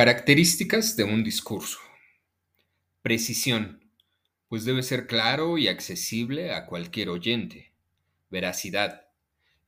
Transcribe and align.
Características 0.00 0.96
de 0.96 1.04
un 1.04 1.22
discurso. 1.22 1.78
Precisión, 3.02 3.84
pues 4.48 4.64
debe 4.64 4.82
ser 4.82 5.06
claro 5.06 5.58
y 5.58 5.68
accesible 5.68 6.54
a 6.54 6.64
cualquier 6.64 7.10
oyente. 7.10 7.74
Veracidad. 8.30 9.08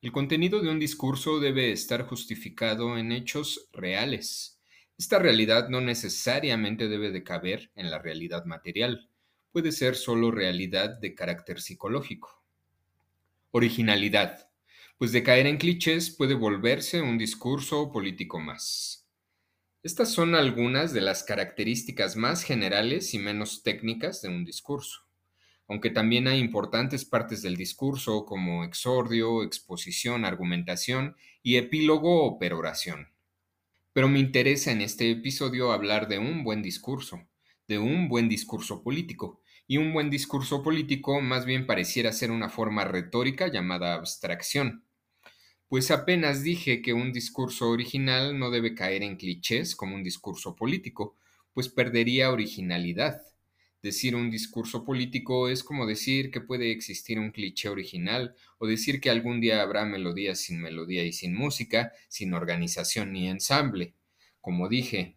El 0.00 0.10
contenido 0.10 0.62
de 0.62 0.70
un 0.70 0.80
discurso 0.80 1.38
debe 1.38 1.70
estar 1.70 2.04
justificado 2.04 2.96
en 2.96 3.12
hechos 3.12 3.68
reales. 3.74 4.58
Esta 4.96 5.18
realidad 5.18 5.68
no 5.68 5.82
necesariamente 5.82 6.88
debe 6.88 7.10
de 7.10 7.24
caber 7.24 7.70
en 7.74 7.90
la 7.90 7.98
realidad 7.98 8.46
material, 8.46 9.10
puede 9.52 9.70
ser 9.70 9.96
solo 9.96 10.30
realidad 10.30 10.98
de 10.98 11.14
carácter 11.14 11.60
psicológico. 11.60 12.42
Originalidad, 13.50 14.48
pues 14.96 15.12
de 15.12 15.22
caer 15.22 15.46
en 15.46 15.58
clichés 15.58 16.08
puede 16.08 16.32
volverse 16.32 17.02
un 17.02 17.18
discurso 17.18 17.92
político 17.92 18.40
más. 18.40 19.01
Estas 19.84 20.12
son 20.12 20.36
algunas 20.36 20.92
de 20.92 21.00
las 21.00 21.24
características 21.24 22.14
más 22.14 22.44
generales 22.44 23.14
y 23.14 23.18
menos 23.18 23.64
técnicas 23.64 24.22
de 24.22 24.28
un 24.28 24.44
discurso, 24.44 25.00
aunque 25.66 25.90
también 25.90 26.28
hay 26.28 26.38
importantes 26.38 27.04
partes 27.04 27.42
del 27.42 27.56
discurso 27.56 28.24
como 28.24 28.62
exordio, 28.62 29.42
exposición, 29.42 30.24
argumentación 30.24 31.16
y 31.42 31.56
epílogo 31.56 32.24
o 32.24 32.38
peroración. 32.38 33.08
Pero 33.92 34.06
me 34.06 34.20
interesa 34.20 34.70
en 34.70 34.82
este 34.82 35.10
episodio 35.10 35.72
hablar 35.72 36.06
de 36.06 36.20
un 36.20 36.44
buen 36.44 36.62
discurso, 36.62 37.28
de 37.66 37.80
un 37.80 38.08
buen 38.08 38.28
discurso 38.28 38.84
político, 38.84 39.40
y 39.66 39.78
un 39.78 39.92
buen 39.92 40.10
discurso 40.10 40.62
político 40.62 41.20
más 41.20 41.44
bien 41.44 41.66
pareciera 41.66 42.12
ser 42.12 42.30
una 42.30 42.50
forma 42.50 42.84
retórica 42.84 43.48
llamada 43.48 43.94
abstracción, 43.94 44.84
pues 45.72 45.90
apenas 45.90 46.42
dije 46.42 46.82
que 46.82 46.92
un 46.92 47.14
discurso 47.14 47.70
original 47.70 48.38
no 48.38 48.50
debe 48.50 48.74
caer 48.74 49.02
en 49.02 49.16
clichés 49.16 49.74
como 49.74 49.94
un 49.94 50.02
discurso 50.02 50.54
político, 50.54 51.16
pues 51.54 51.70
perdería 51.70 52.30
originalidad. 52.30 53.22
Decir 53.80 54.14
un 54.14 54.30
discurso 54.30 54.84
político 54.84 55.48
es 55.48 55.64
como 55.64 55.86
decir 55.86 56.30
que 56.30 56.42
puede 56.42 56.72
existir 56.72 57.18
un 57.18 57.30
cliché 57.30 57.70
original 57.70 58.34
o 58.58 58.66
decir 58.66 59.00
que 59.00 59.08
algún 59.08 59.40
día 59.40 59.62
habrá 59.62 59.86
melodías 59.86 60.40
sin 60.40 60.60
melodía 60.60 61.04
y 61.04 61.14
sin 61.14 61.34
música, 61.34 61.94
sin 62.06 62.34
organización 62.34 63.14
ni 63.14 63.30
ensamble. 63.30 63.94
Como 64.42 64.68
dije, 64.68 65.16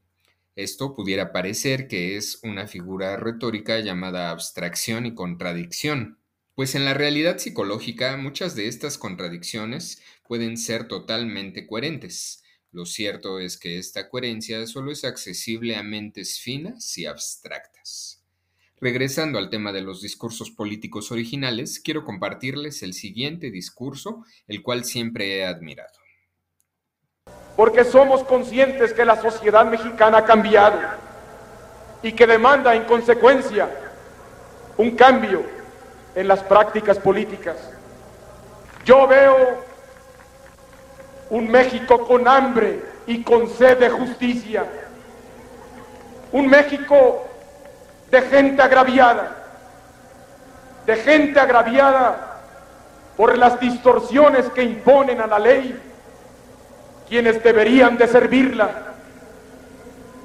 esto 0.56 0.96
pudiera 0.96 1.34
parecer 1.34 1.90
que 1.90 2.16
es 2.16 2.40
una 2.44 2.66
figura 2.66 3.18
retórica 3.18 3.82
llamada 3.82 4.30
abstracción 4.30 5.06
y 5.06 5.16
contradicción, 5.16 6.18
pues 6.56 6.74
en 6.74 6.86
la 6.86 6.94
realidad 6.94 7.38
psicológica 7.38 8.16
muchas 8.16 8.56
de 8.56 8.68
estas 8.68 8.98
contradicciones 8.98 10.02
pueden 10.26 10.58
ser 10.58 10.88
totalmente 10.88 11.68
coherentes. 11.68 12.44
Lo 12.72 12.86
cierto 12.86 13.40
es 13.40 13.58
que 13.58 13.78
esta 13.78 14.10
coherencia 14.10 14.66
solo 14.66 14.92
es 14.92 15.04
accesible 15.04 15.76
a 15.76 15.84
mentes 15.84 16.40
finas 16.40 16.98
y 16.98 17.06
abstractas. 17.06 18.24
Regresando 18.80 19.38
al 19.38 19.50
tema 19.50 19.72
de 19.72 19.82
los 19.82 20.02
discursos 20.02 20.50
políticos 20.50 21.12
originales, 21.12 21.80
quiero 21.80 22.04
compartirles 22.04 22.84
el 22.84 22.94
siguiente 22.94 23.52
discurso, 23.52 24.26
el 24.48 24.62
cual 24.62 24.84
siempre 24.84 25.38
he 25.38 25.46
admirado. 25.46 25.94
Porque 27.56 27.86
somos 27.86 28.24
conscientes 28.24 28.94
que 28.94 29.06
la 29.06 29.22
sociedad 29.22 29.66
mexicana 29.66 30.20
ha 30.20 30.26
cambiado 30.26 30.80
y 32.04 32.12
que 32.12 32.28
demanda 32.28 32.76
en 32.76 32.84
consecuencia 32.84 33.70
un 34.78 34.92
cambio 34.92 35.55
en 36.16 36.28
las 36.28 36.42
prácticas 36.44 36.98
políticas. 36.98 37.58
Yo 38.86 39.08
veo 39.08 39.64
un 41.30 41.50
México 41.50 42.06
con 42.08 42.28
hambre 42.28 42.82
y 43.06 43.24
con 43.24 43.50
sed 43.50 43.78
de 43.80 43.90
justicia, 43.90 44.66
un 46.32 46.48
México 46.48 47.28
de 48.10 48.22
gente 48.22 48.62
agraviada, 48.62 49.36
de 50.86 50.96
gente 50.96 51.40
agraviada 51.40 52.42
por 53.18 53.38
las 53.38 53.60
distorsiones 53.60 54.46
que 54.50 54.64
imponen 54.64 55.22
a 55.22 55.28
la 55.28 55.40
ley 55.40 55.80
quienes 57.08 57.44
deberían 57.44 57.98
de 57.98 58.08
servirla, 58.08 58.70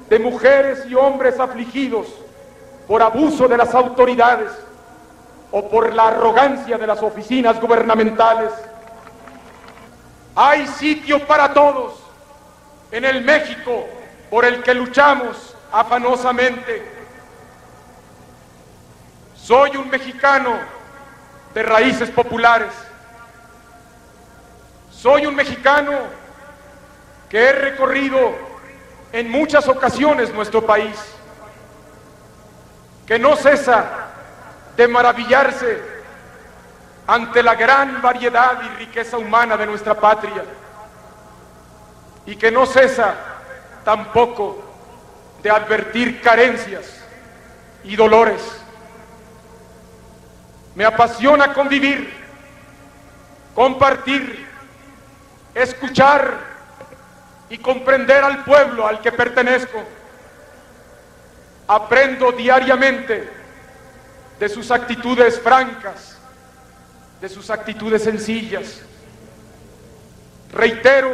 de 0.09 0.19
mujeres 0.19 0.85
y 0.87 0.95
hombres 0.95 1.39
afligidos 1.39 2.07
por 2.87 3.01
abuso 3.01 3.47
de 3.47 3.57
las 3.57 3.73
autoridades, 3.73 4.51
o 5.51 5.67
por 5.69 5.93
la 5.93 6.07
arrogancia 6.07 6.77
de 6.77 6.87
las 6.87 7.01
oficinas 7.03 7.59
gubernamentales. 7.59 8.51
Hay 10.35 10.65
sitio 10.67 11.25
para 11.27 11.53
todos 11.53 12.01
en 12.91 13.05
el 13.05 13.23
México 13.23 13.85
por 14.29 14.45
el 14.45 14.63
que 14.63 14.73
luchamos 14.73 15.55
afanosamente. 15.71 16.89
Soy 19.35 19.75
un 19.75 19.89
mexicano 19.89 20.57
de 21.53 21.63
raíces 21.63 22.09
populares. 22.09 22.71
Soy 24.89 25.25
un 25.25 25.35
mexicano 25.35 25.91
que 27.29 27.49
he 27.49 27.51
recorrido 27.51 28.33
en 29.11 29.29
muchas 29.29 29.67
ocasiones 29.67 30.33
nuestro 30.33 30.65
país, 30.65 30.95
que 33.05 33.19
no 33.19 33.35
cesa 33.35 34.00
de 34.75 34.87
maravillarse 34.87 35.81
ante 37.07 37.43
la 37.43 37.55
gran 37.55 38.01
variedad 38.01 38.61
y 38.63 38.69
riqueza 38.77 39.17
humana 39.17 39.57
de 39.57 39.65
nuestra 39.65 39.95
patria 39.95 40.43
y 42.25 42.35
que 42.35 42.51
no 42.51 42.65
cesa 42.65 43.15
tampoco 43.83 44.63
de 45.41 45.49
advertir 45.49 46.21
carencias 46.21 47.01
y 47.83 47.95
dolores. 47.95 48.41
Me 50.75 50.85
apasiona 50.85 51.53
convivir, 51.53 52.13
compartir, 53.53 54.47
escuchar 55.53 56.51
y 57.49 57.57
comprender 57.57 58.23
al 58.23 58.43
pueblo 58.45 58.87
al 58.87 59.01
que 59.01 59.11
pertenezco. 59.11 59.83
Aprendo 61.67 62.31
diariamente 62.31 63.40
de 64.41 64.49
sus 64.49 64.71
actitudes 64.71 65.39
francas, 65.39 66.17
de 67.21 67.29
sus 67.29 67.51
actitudes 67.51 68.03
sencillas. 68.03 68.81
Reitero 70.51 71.11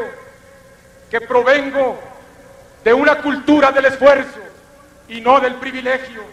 que 1.12 1.20
provengo 1.20 2.00
de 2.86 2.94
una 2.94 3.22
cultura 3.22 3.74
del 3.74 3.84
esfuerzo 3.84 4.40
y 5.10 5.20
no 5.20 5.42
del 5.42 5.56
privilegio, 5.56 6.24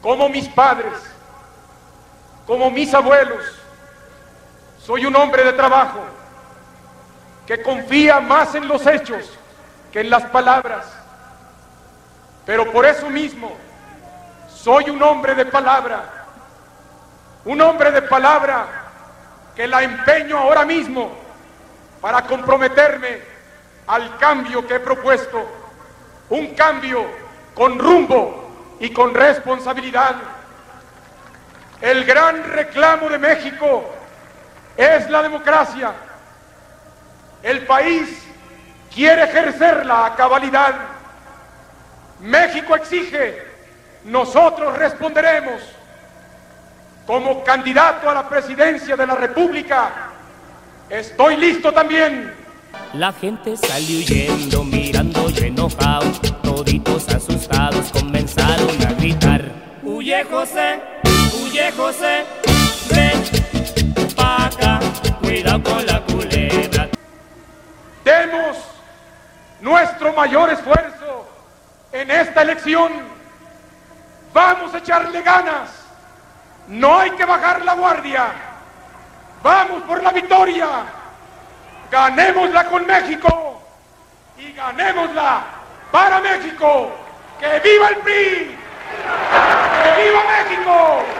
como 0.00 0.30
mis 0.30 0.48
padres, 0.48 0.94
como 2.46 2.70
mis 2.70 2.94
abuelos. 2.94 3.44
Soy 4.82 5.04
un 5.04 5.14
hombre 5.14 5.44
de 5.44 5.52
trabajo 5.52 6.00
que 7.46 7.62
confía 7.62 8.18
más 8.18 8.54
en 8.54 8.66
los 8.66 8.86
hechos 8.86 9.30
que 9.92 10.00
en 10.00 10.08
las 10.08 10.24
palabras, 10.24 10.86
pero 12.46 12.72
por 12.72 12.86
eso 12.86 13.10
mismo 13.10 13.69
soy 14.62 14.90
un 14.90 15.02
hombre 15.02 15.34
de 15.34 15.46
palabra, 15.46 16.04
un 17.46 17.60
hombre 17.62 17.90
de 17.92 18.02
palabra 18.02 18.66
que 19.56 19.66
la 19.66 19.82
empeño 19.82 20.36
ahora 20.36 20.66
mismo 20.66 21.10
para 22.00 22.22
comprometerme 22.22 23.20
al 23.86 24.18
cambio 24.18 24.66
que 24.66 24.74
he 24.74 24.80
propuesto, 24.80 25.48
un 26.28 26.54
cambio 26.54 27.06
con 27.54 27.78
rumbo 27.78 28.76
y 28.80 28.90
con 28.90 29.14
responsabilidad. 29.14 30.16
El 31.80 32.04
gran 32.04 32.44
reclamo 32.44 33.08
de 33.08 33.18
México 33.18 33.84
es 34.76 35.08
la 35.08 35.22
democracia. 35.22 35.92
El 37.42 37.66
país 37.66 38.24
quiere 38.94 39.24
ejercerla 39.24 40.04
a 40.04 40.14
cabalidad. 40.14 40.74
México 42.20 42.76
exige 42.76 43.49
nosotros 44.04 44.76
responderemos 44.78 45.60
como 47.06 47.42
candidato 47.42 48.08
a 48.08 48.14
la 48.14 48.28
presidencia 48.28 48.96
de 48.96 49.06
la 49.06 49.14
República. 49.14 49.90
Estoy 50.88 51.36
listo 51.36 51.72
también. 51.72 52.32
La 52.94 53.12
gente 53.12 53.56
salió 53.56 53.98
huyendo, 53.98 54.64
mirando 54.64 55.28
y 55.30 55.46
enojado, 55.46 56.10
toditos 56.42 57.08
asustados 57.08 57.90
comenzaron 57.92 58.70
a 58.86 58.92
gritar. 58.92 59.44
Huye 59.82 60.24
José, 60.24 60.80
huye 61.42 61.72
José, 61.72 62.24
ven 62.90 64.14
pa' 64.14 64.46
acá, 64.46 64.80
cuidado 65.20 65.62
con 65.62 65.86
la 65.86 66.02
culebra. 66.04 66.88
Demos 68.04 68.56
nuestro 69.60 70.12
mayor 70.12 70.50
esfuerzo 70.50 71.28
en 71.92 72.10
esta 72.10 72.42
elección 72.42 73.19
Vamos 74.32 74.74
a 74.74 74.78
echarle 74.78 75.22
ganas. 75.22 75.70
No 76.68 76.98
hay 76.98 77.10
que 77.12 77.24
bajar 77.24 77.64
la 77.64 77.74
guardia. 77.74 78.32
Vamos 79.42 79.82
por 79.82 80.02
la 80.02 80.12
victoria. 80.12 80.68
Ganémosla 81.90 82.64
con 82.66 82.86
México 82.86 83.62
y 84.36 84.52
ganémosla 84.52 85.42
para 85.90 86.20
México. 86.20 86.92
¡Que 87.40 87.58
viva 87.60 87.88
el 87.88 87.96
PRI! 87.96 88.58
¡Que 89.82 90.02
viva 90.02 90.20
México! 90.24 91.19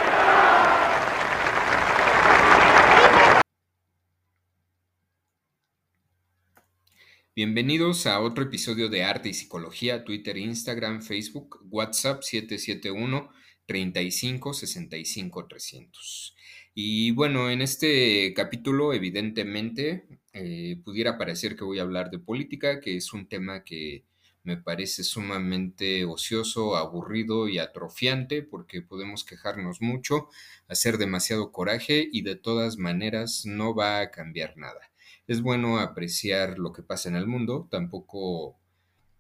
Bienvenidos 7.37 8.09
a 8.09 8.21
otro 8.21 8.43
episodio 8.43 8.89
de 8.89 9.05
Arte 9.05 9.29
y 9.29 9.35
Psicología, 9.35 10.05
Twitter, 10.05 10.37
Instagram, 10.37 11.01
Facebook, 11.01 11.61
WhatsApp 11.71 12.23
771 12.23 13.31
35 13.67 14.53
65 14.53 15.47
300. 15.47 16.37
Y 16.75 17.13
bueno, 17.13 17.49
en 17.49 17.63
este 17.63 18.35
capítulo 18.35 18.93
evidentemente 18.93 20.09
eh, 20.33 20.81
pudiera 20.85 21.19
parecer 21.19 21.55
que 21.55 21.63
voy 21.63 21.79
a 21.79 21.83
hablar 21.83 22.11
de 22.11 22.19
política, 22.19 22.81
que 22.81 22.97
es 22.97 23.13
un 23.13 23.29
tema 23.29 23.63
que 23.63 24.05
me 24.43 24.57
parece 24.57 25.05
sumamente 25.05 26.05
ocioso, 26.05 26.77
aburrido 26.77 27.49
y 27.49 27.59
atrofiante 27.59 28.43
porque 28.43 28.83
podemos 28.83 29.25
quejarnos 29.25 29.81
mucho, 29.81 30.29
hacer 30.69 30.99
demasiado 30.99 31.53
coraje 31.53 32.09
y 32.11 32.23
de 32.23 32.37
todas 32.37 32.79
maneras 32.79 33.45
no 33.45 33.75
va 33.75 34.01
a 34.01 34.11
cambiar 34.11 34.57
nada. 34.57 34.81
Es 35.27 35.43
bueno 35.43 35.79
apreciar 35.79 36.59
lo 36.59 36.73
que 36.73 36.83
pasa 36.83 37.09
en 37.09 37.17
el 37.17 37.27
mundo, 37.27 37.69
tampoco 37.71 38.57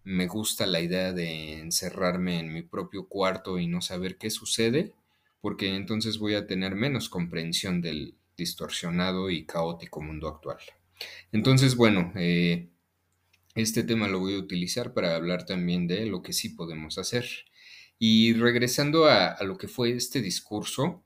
me 0.05 0.26
gusta 0.26 0.67
la 0.67 0.81
idea 0.81 1.12
de 1.12 1.61
encerrarme 1.61 2.40
en 2.40 2.52
mi 2.52 2.62
propio 2.62 3.06
cuarto 3.06 3.58
y 3.58 3.67
no 3.67 3.81
saber 3.82 4.17
qué 4.17 4.31
sucede, 4.31 4.93
porque 5.40 5.75
entonces 5.75 6.19
voy 6.19 6.34
a 6.34 6.46
tener 6.46 6.75
menos 6.75 7.08
comprensión 7.08 7.81
del 7.81 8.14
distorsionado 8.37 9.31
y 9.31 9.44
caótico 9.44 10.00
mundo 10.00 10.28
actual. 10.28 10.58
Entonces, 11.32 11.76
bueno, 11.76 12.12
eh, 12.17 12.69
este 13.55 13.82
tema 13.82 14.08
lo 14.08 14.20
voy 14.20 14.35
a 14.35 14.38
utilizar 14.38 14.94
para 14.94 15.17
hablar 15.17 15.44
también 15.44 15.87
de 15.87 16.06
lo 16.06 16.23
que 16.23 16.32
sí 16.32 16.50
podemos 16.50 16.99
hacer. 16.99 17.26
Y 17.99 18.32
regresando 18.35 19.06
a, 19.06 19.37
lo 19.43 19.58
que 19.58 19.69
fue 19.69 19.93
este 19.93 20.23
discurso, 20.23 21.02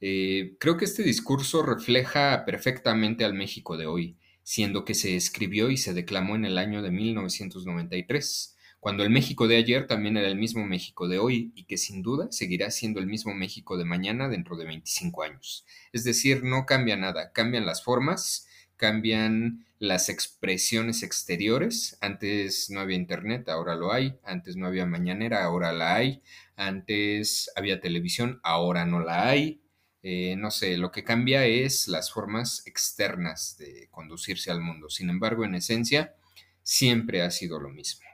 eh, 0.00 0.56
creo 0.58 0.76
que 0.76 0.86
este 0.86 1.02
discurso 1.02 1.62
refleja 1.62 2.44
perfectamente 2.44 3.24
al 3.24 3.34
México 3.34 3.76
de 3.76 3.86
hoy, 3.86 4.16
siendo 4.42 4.84
que 4.84 4.94
se 4.94 5.14
escribió 5.14 5.70
y 5.70 5.76
se 5.76 5.94
declamó 5.94 6.34
en 6.34 6.44
el 6.44 6.58
año 6.58 6.82
de 6.82 6.90
1993, 6.90 8.56
cuando 8.80 9.04
el 9.04 9.10
México 9.10 9.46
de 9.46 9.58
ayer 9.58 9.86
también 9.86 10.16
era 10.16 10.26
el 10.26 10.36
mismo 10.36 10.66
México 10.66 11.06
de 11.06 11.20
hoy 11.20 11.52
y 11.54 11.66
que 11.66 11.76
sin 11.76 12.02
duda 12.02 12.26
seguirá 12.32 12.72
siendo 12.72 12.98
el 12.98 13.06
mismo 13.06 13.32
México 13.32 13.76
de 13.76 13.84
mañana 13.84 14.28
dentro 14.28 14.56
de 14.56 14.64
25 14.64 15.22
años. 15.22 15.64
Es 15.92 16.02
decir, 16.02 16.42
no 16.42 16.66
cambia 16.66 16.96
nada, 16.96 17.30
cambian 17.30 17.64
las 17.64 17.84
formas, 17.84 18.48
cambian 18.76 19.64
las 19.82 20.08
expresiones 20.08 21.02
exteriores. 21.02 21.98
Antes 22.00 22.70
no 22.70 22.78
había 22.78 22.96
internet, 22.96 23.48
ahora 23.48 23.74
lo 23.74 23.92
hay. 23.92 24.16
Antes 24.22 24.54
no 24.54 24.68
había 24.68 24.86
mañanera, 24.86 25.42
ahora 25.42 25.72
la 25.72 25.96
hay. 25.96 26.22
Antes 26.54 27.50
había 27.56 27.80
televisión, 27.80 28.38
ahora 28.44 28.86
no 28.86 29.00
la 29.00 29.28
hay. 29.28 29.60
Eh, 30.04 30.36
no 30.36 30.52
sé, 30.52 30.76
lo 30.76 30.92
que 30.92 31.02
cambia 31.02 31.46
es 31.46 31.88
las 31.88 32.12
formas 32.12 32.64
externas 32.64 33.56
de 33.58 33.88
conducirse 33.90 34.52
al 34.52 34.60
mundo. 34.60 34.88
Sin 34.88 35.10
embargo, 35.10 35.44
en 35.44 35.56
esencia, 35.56 36.14
siempre 36.62 37.22
ha 37.22 37.32
sido 37.32 37.58
lo 37.58 37.68
mismo. 37.68 38.06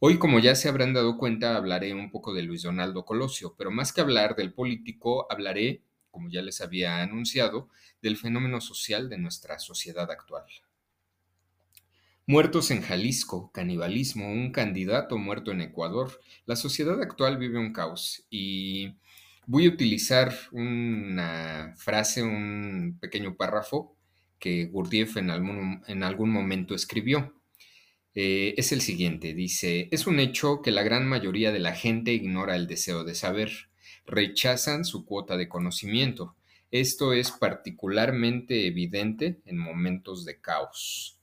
Hoy, 0.00 0.18
como 0.18 0.38
ya 0.38 0.54
se 0.54 0.68
habrán 0.68 0.92
dado 0.92 1.16
cuenta, 1.16 1.56
hablaré 1.56 1.94
un 1.94 2.10
poco 2.10 2.34
de 2.34 2.42
Luis 2.42 2.60
Donaldo 2.60 3.06
Colosio, 3.06 3.54
pero 3.56 3.70
más 3.70 3.94
que 3.94 4.02
hablar 4.02 4.36
del 4.36 4.52
político, 4.52 5.26
hablaré, 5.32 5.82
como 6.10 6.28
ya 6.28 6.42
les 6.42 6.60
había 6.60 7.00
anunciado, 7.00 7.70
del 8.02 8.18
fenómeno 8.18 8.60
social 8.60 9.08
de 9.08 9.16
nuestra 9.16 9.58
sociedad 9.58 10.10
actual. 10.10 10.44
Muertos 12.26 12.70
en 12.70 12.80
Jalisco, 12.80 13.50
canibalismo, 13.52 14.32
un 14.32 14.50
candidato 14.50 15.18
muerto 15.18 15.50
en 15.50 15.60
Ecuador. 15.60 16.22
La 16.46 16.56
sociedad 16.56 17.02
actual 17.02 17.36
vive 17.36 17.58
un 17.58 17.74
caos 17.74 18.24
y 18.30 18.94
voy 19.46 19.66
a 19.66 19.68
utilizar 19.68 20.34
una 20.50 21.74
frase, 21.76 22.22
un 22.22 22.96
pequeño 22.98 23.36
párrafo 23.36 23.94
que 24.38 24.64
Gurdjieff 24.64 25.18
en 25.18 25.28
algún, 25.28 25.82
en 25.86 26.02
algún 26.02 26.30
momento 26.30 26.74
escribió. 26.74 27.34
Eh, 28.14 28.54
es 28.56 28.72
el 28.72 28.80
siguiente, 28.80 29.34
dice, 29.34 29.88
es 29.92 30.06
un 30.06 30.18
hecho 30.18 30.62
que 30.62 30.70
la 30.70 30.82
gran 30.82 31.06
mayoría 31.06 31.52
de 31.52 31.58
la 31.58 31.74
gente 31.74 32.14
ignora 32.14 32.56
el 32.56 32.66
deseo 32.66 33.04
de 33.04 33.14
saber, 33.14 33.68
rechazan 34.06 34.86
su 34.86 35.04
cuota 35.04 35.36
de 35.36 35.50
conocimiento. 35.50 36.36
Esto 36.70 37.12
es 37.12 37.32
particularmente 37.32 38.66
evidente 38.66 39.42
en 39.44 39.58
momentos 39.58 40.24
de 40.24 40.40
caos 40.40 41.18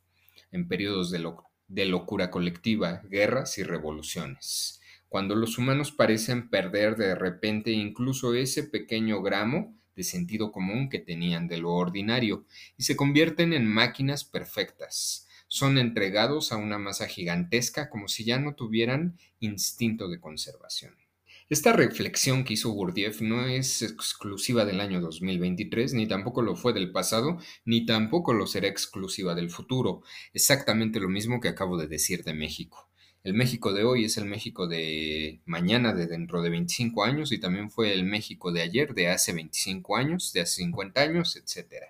en 0.52 0.68
periodos 0.68 1.12
de, 1.12 1.86
locura 1.86 2.32
colectiva, 2.32 3.02
guerras 3.10 3.58
y 3.58 3.64
revoluciones, 3.64 4.82
cuando 5.10 5.36
los 5.36 5.58
humanos 5.58 5.92
parecen 5.92 6.50
perder 6.50 6.96
de 6.96 7.16
repente 7.16 7.72
incluso 7.72 8.34
ese 8.34 8.64
pequeño 8.64 9.22
gramo 9.22 9.78
de 9.96 10.04
sentido 10.04 10.52
común 10.52 10.90
que 10.90 11.00
tenían 11.00 11.48
de 11.48 11.58
lo 11.58 11.72
ordinario 11.72 12.46
y 12.78 12.84
se 12.84 12.96
convierten 12.96 13.54
en 13.54 13.68
máquinas 13.68 14.24
perfectas. 14.24 15.28
Son 15.48 15.78
entregados 15.78 16.54
a 16.54 16.58
una 16.58 16.78
masa 16.78 17.08
gigantesca 17.08 17.90
como 17.90 18.08
si 18.08 18.24
ya 18.24 18.40
no 18.40 18.56
tuvieran 18.56 19.18
instinto 19.40 20.08
de 20.08 20.22
conservación. 20.22 21.01
Esta 21.52 21.74
reflexión 21.74 22.46
que 22.46 22.54
hizo 22.54 22.70
Gurdjieff 22.70 23.20
no 23.20 23.46
es 23.46 23.82
exclusiva 23.82 24.64
del 24.64 24.80
año 24.80 25.02
2023, 25.02 25.94
ni 25.96 26.08
tampoco 26.08 26.42
lo 26.42 26.56
fue 26.56 26.72
del 26.72 26.94
pasado, 26.94 27.40
ni 27.66 27.86
tampoco 27.86 28.32
lo 28.32 28.48
será 28.48 28.70
exclusiva 28.70 29.36
del 29.36 29.50
futuro. 29.50 30.02
Exactamente 30.34 31.02
lo 31.02 31.10
mismo 31.10 31.42
que 31.42 31.50
acabo 31.50 31.76
de 31.76 31.88
decir 31.88 32.24
de 32.24 32.34
México. 32.34 32.88
El 33.26 33.34
México 33.34 33.74
de 33.74 33.84
hoy 33.84 34.06
es 34.06 34.16
el 34.16 34.28
México 34.28 34.66
de 34.66 35.42
mañana, 35.44 35.94
de 35.94 36.08
dentro 36.08 36.42
de 36.42 36.52
25 36.52 37.04
años, 37.04 37.34
y 37.34 37.38
también 37.38 37.70
fue 37.70 37.92
el 37.92 38.06
México 38.06 38.54
de 38.54 38.62
ayer, 38.62 38.94
de 38.94 39.10
hace 39.10 39.34
25 39.34 39.98
años, 39.98 40.32
de 40.32 40.40
hace 40.40 40.62
50 40.62 41.02
años, 41.02 41.36
etc. 41.36 41.84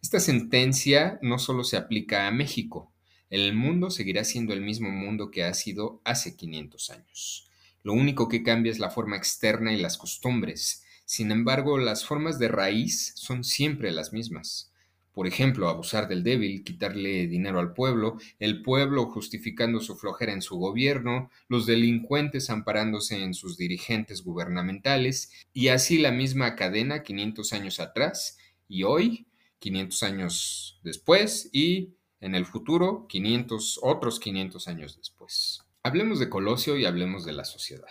Esta 0.00 0.18
sentencia 0.18 1.18
no 1.20 1.38
solo 1.38 1.62
se 1.62 1.76
aplica 1.76 2.26
a 2.26 2.30
México, 2.30 2.90
el 3.28 3.52
mundo 3.52 3.90
seguirá 3.90 4.24
siendo 4.24 4.54
el 4.54 4.62
mismo 4.62 4.88
mundo 4.88 5.30
que 5.30 5.44
ha 5.44 5.52
sido 5.52 6.00
hace 6.04 6.36
500 6.36 6.88
años. 6.88 7.47
Lo 7.88 7.94
único 7.94 8.28
que 8.28 8.42
cambia 8.42 8.70
es 8.70 8.78
la 8.78 8.90
forma 8.90 9.16
externa 9.16 9.72
y 9.72 9.80
las 9.80 9.96
costumbres. 9.96 10.84
Sin 11.06 11.30
embargo, 11.30 11.78
las 11.78 12.04
formas 12.04 12.38
de 12.38 12.48
raíz 12.48 13.14
son 13.16 13.44
siempre 13.44 13.92
las 13.92 14.12
mismas. 14.12 14.74
Por 15.14 15.26
ejemplo, 15.26 15.70
abusar 15.70 16.06
del 16.06 16.22
débil, 16.22 16.64
quitarle 16.64 17.26
dinero 17.28 17.60
al 17.60 17.72
pueblo, 17.72 18.18
el 18.40 18.60
pueblo 18.60 19.06
justificando 19.06 19.80
su 19.80 19.96
flojera 19.96 20.34
en 20.34 20.42
su 20.42 20.58
gobierno, 20.58 21.30
los 21.48 21.64
delincuentes 21.64 22.50
amparándose 22.50 23.22
en 23.22 23.32
sus 23.32 23.56
dirigentes 23.56 24.22
gubernamentales, 24.22 25.32
y 25.54 25.68
así 25.68 25.96
la 25.96 26.12
misma 26.12 26.56
cadena 26.56 27.02
500 27.02 27.54
años 27.54 27.80
atrás 27.80 28.36
y 28.68 28.82
hoy, 28.82 29.28
500 29.60 30.02
años 30.02 30.78
después 30.84 31.48
y 31.54 31.94
en 32.20 32.34
el 32.34 32.44
futuro 32.44 33.06
500 33.08 33.80
otros 33.82 34.20
500 34.20 34.68
años 34.68 34.98
después. 34.98 35.64
Hablemos 35.88 36.18
de 36.18 36.28
Colosio 36.28 36.76
y 36.76 36.84
hablemos 36.84 37.24
de 37.24 37.32
la 37.32 37.46
sociedad. 37.46 37.88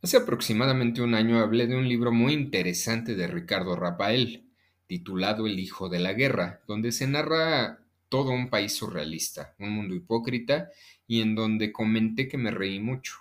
Hace 0.00 0.16
aproximadamente 0.16 1.02
un 1.02 1.14
año 1.14 1.38
hablé 1.38 1.66
de 1.66 1.76
un 1.76 1.86
libro 1.86 2.12
muy 2.12 2.32
interesante 2.32 3.14
de 3.14 3.26
Ricardo 3.26 3.76
Rafael, 3.76 4.48
titulado 4.86 5.46
El 5.46 5.58
Hijo 5.58 5.90
de 5.90 5.98
la 5.98 6.14
Guerra, 6.14 6.62
donde 6.66 6.92
se 6.92 7.06
narra 7.06 7.80
todo 8.08 8.30
un 8.30 8.48
país 8.48 8.72
surrealista, 8.72 9.54
un 9.58 9.68
mundo 9.68 9.94
hipócrita, 9.94 10.70
y 11.06 11.20
en 11.20 11.34
donde 11.34 11.72
comenté 11.72 12.26
que 12.26 12.38
me 12.38 12.50
reí 12.50 12.80
mucho, 12.80 13.16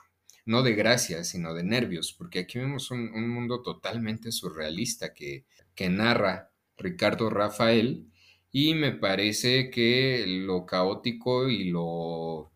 no 0.46 0.64
de 0.64 0.74
gracia, 0.74 1.26
sino 1.26 1.54
de 1.54 1.66
nervios, 1.66 2.14
porque 2.14 2.40
aquí 2.40 2.60
vemos 2.60 2.90
un, 2.90 3.30
mundo 3.30 3.64
totalmente 3.64 4.32
surrealista 4.32 5.14
que, 5.14 5.44
que 5.76 5.90
narra 5.90 6.52
Ricardo 6.78 7.30
Rafael, 7.30 8.06
y 8.50 8.76
me 8.76 8.94
parece 8.94 9.70
que 9.70 10.24
lo 10.26 10.66
caótico 10.66 11.50
y 11.50 11.66
lo 11.66 12.54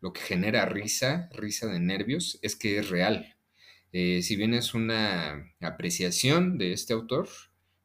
lo 0.00 0.12
que 0.12 0.20
genera 0.20 0.66
risa, 0.66 1.28
risa 1.32 1.66
de 1.66 1.80
nervios, 1.80 2.38
es 2.42 2.56
que 2.56 2.78
es 2.78 2.88
real. 2.88 3.36
Eh, 3.92 4.22
si 4.22 4.36
bien 4.36 4.54
es 4.54 4.74
una 4.74 5.52
apreciación 5.60 6.58
de 6.58 6.72
este 6.72 6.92
autor, 6.92 7.28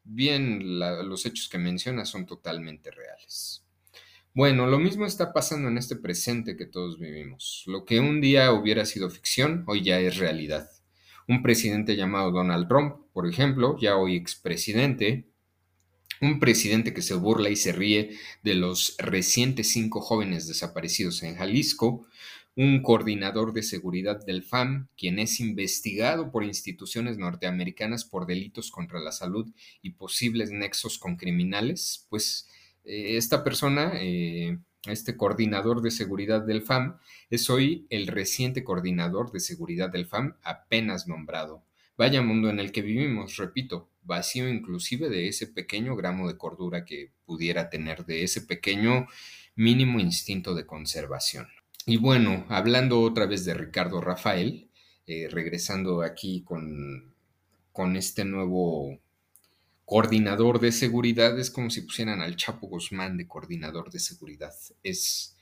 bien 0.03 0.79
los 0.79 1.25
hechos 1.25 1.49
que 1.49 1.57
menciona 1.57 2.05
son 2.05 2.25
totalmente 2.25 2.91
reales. 2.91 3.65
Bueno, 4.33 4.67
lo 4.67 4.79
mismo 4.79 5.05
está 5.05 5.31
pasando 5.31 5.69
en 5.69 5.77
este 5.77 5.95
presente 5.95 6.57
que 6.57 6.65
todos 6.65 6.99
vivimos. 6.99 7.63
Lo 7.67 7.85
que 7.85 8.01
un 8.01 8.19
día 8.19 8.51
hubiera 8.51 8.85
sido 8.85 9.09
ficción, 9.09 9.63
hoy 9.65 9.81
ya 9.81 9.99
es 9.99 10.17
realidad. 10.17 10.69
Un 11.27 11.41
presidente 11.41 11.95
llamado 11.95 12.31
Donald 12.31 12.67
Trump, 12.67 12.97
por 13.13 13.27
ejemplo, 13.27 13.77
ya 13.79 13.95
hoy 13.95 14.15
expresidente, 14.15 15.29
un 16.21 16.39
presidente 16.39 16.93
que 16.93 17.01
se 17.01 17.13
burla 17.13 17.49
y 17.49 17.55
se 17.55 17.71
ríe 17.71 18.17
de 18.43 18.55
los 18.55 18.95
recientes 18.97 19.71
cinco 19.71 20.01
jóvenes 20.01 20.47
desaparecidos 20.47 21.23
en 21.23 21.35
Jalisco, 21.35 22.07
un 22.55 22.81
coordinador 22.81 23.51
de 23.51 23.63
seguridad 23.63 24.25
del 24.25 24.41
FAM, 24.41 24.87
quien 24.97 25.19
es 25.19 25.39
investigado 25.39 26.31
por 26.31 26.43
instituciones 26.43 27.17
norteamericanas 27.17 28.05
por 28.05 28.25
delitos 28.25 28.71
contra 28.71 28.99
la 28.99 29.11
salud 29.11 29.51
y 29.81 29.91
posibles 29.91 30.51
nexos 30.51 30.97
con 30.97 31.17
criminales, 31.17 32.05
pues 32.09 32.47
eh, 32.85 33.17
esta 33.17 33.43
persona, 33.43 33.91
eh, 33.95 34.57
este 34.85 35.17
coordinador 35.17 35.81
de 35.81 35.91
seguridad 35.91 36.41
del 36.41 36.61
FAM, 36.61 36.97
es 37.29 37.49
hoy 37.49 37.87
el 37.89 38.07
reciente 38.07 38.63
coordinador 38.63 39.31
de 39.31 39.41
seguridad 39.41 39.89
del 39.89 40.05
FAM 40.05 40.35
apenas 40.41 41.07
nombrado. 41.07 41.63
Vaya 41.97 42.21
mundo 42.21 42.49
en 42.49 42.59
el 42.59 42.73
que 42.73 42.81
vivimos, 42.81 43.37
repito, 43.37 43.89
vacío 44.03 44.49
inclusive 44.49 45.09
de 45.09 45.29
ese 45.29 45.47
pequeño 45.47 45.95
gramo 45.95 46.27
de 46.27 46.37
cordura 46.37 46.83
que 46.83 47.11
pudiera 47.25 47.69
tener, 47.69 48.05
de 48.05 48.23
ese 48.23 48.41
pequeño 48.41 49.07
mínimo 49.55 49.99
instinto 49.99 50.53
de 50.55 50.65
conservación. 50.65 51.47
Y 51.85 51.97
bueno, 51.97 52.45
hablando 52.49 52.99
otra 53.01 53.27
vez 53.27 53.45
de 53.45 53.53
Ricardo 53.53 54.01
Rafael, 54.01 54.69
eh, 55.07 55.29
regresando 55.31 56.01
aquí 56.01 56.41
con, 56.43 57.13
con 57.71 57.95
este 57.95 58.25
nuevo 58.25 58.99
coordinador 59.85 60.59
de 60.59 60.73
seguridad, 60.73 61.39
es 61.39 61.49
como 61.49 61.69
si 61.69 61.81
pusieran 61.81 62.21
al 62.21 62.35
Chapo 62.35 62.67
Guzmán 62.67 63.15
de 63.15 63.27
coordinador 63.27 63.89
de 63.89 63.99
seguridad. 63.99 64.53
Es, 64.83 65.37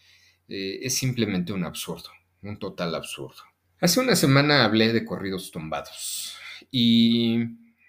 eh, 0.50 0.80
es 0.84 0.94
simplemente 0.94 1.52
un 1.52 1.64
absurdo, 1.64 2.10
un 2.44 2.60
total 2.60 2.94
absurdo. 2.94 3.42
Hace 3.80 4.02
una 4.02 4.16
semana 4.16 4.66
hablé 4.66 4.94
de 4.94 5.04
corridos 5.04 5.50
tumbados 5.50 6.38
y 6.72 7.40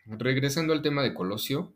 regresando 0.07 0.73
al 0.73 0.83
tema 0.83 1.03
de 1.03 1.15
Colosio, 1.15 1.75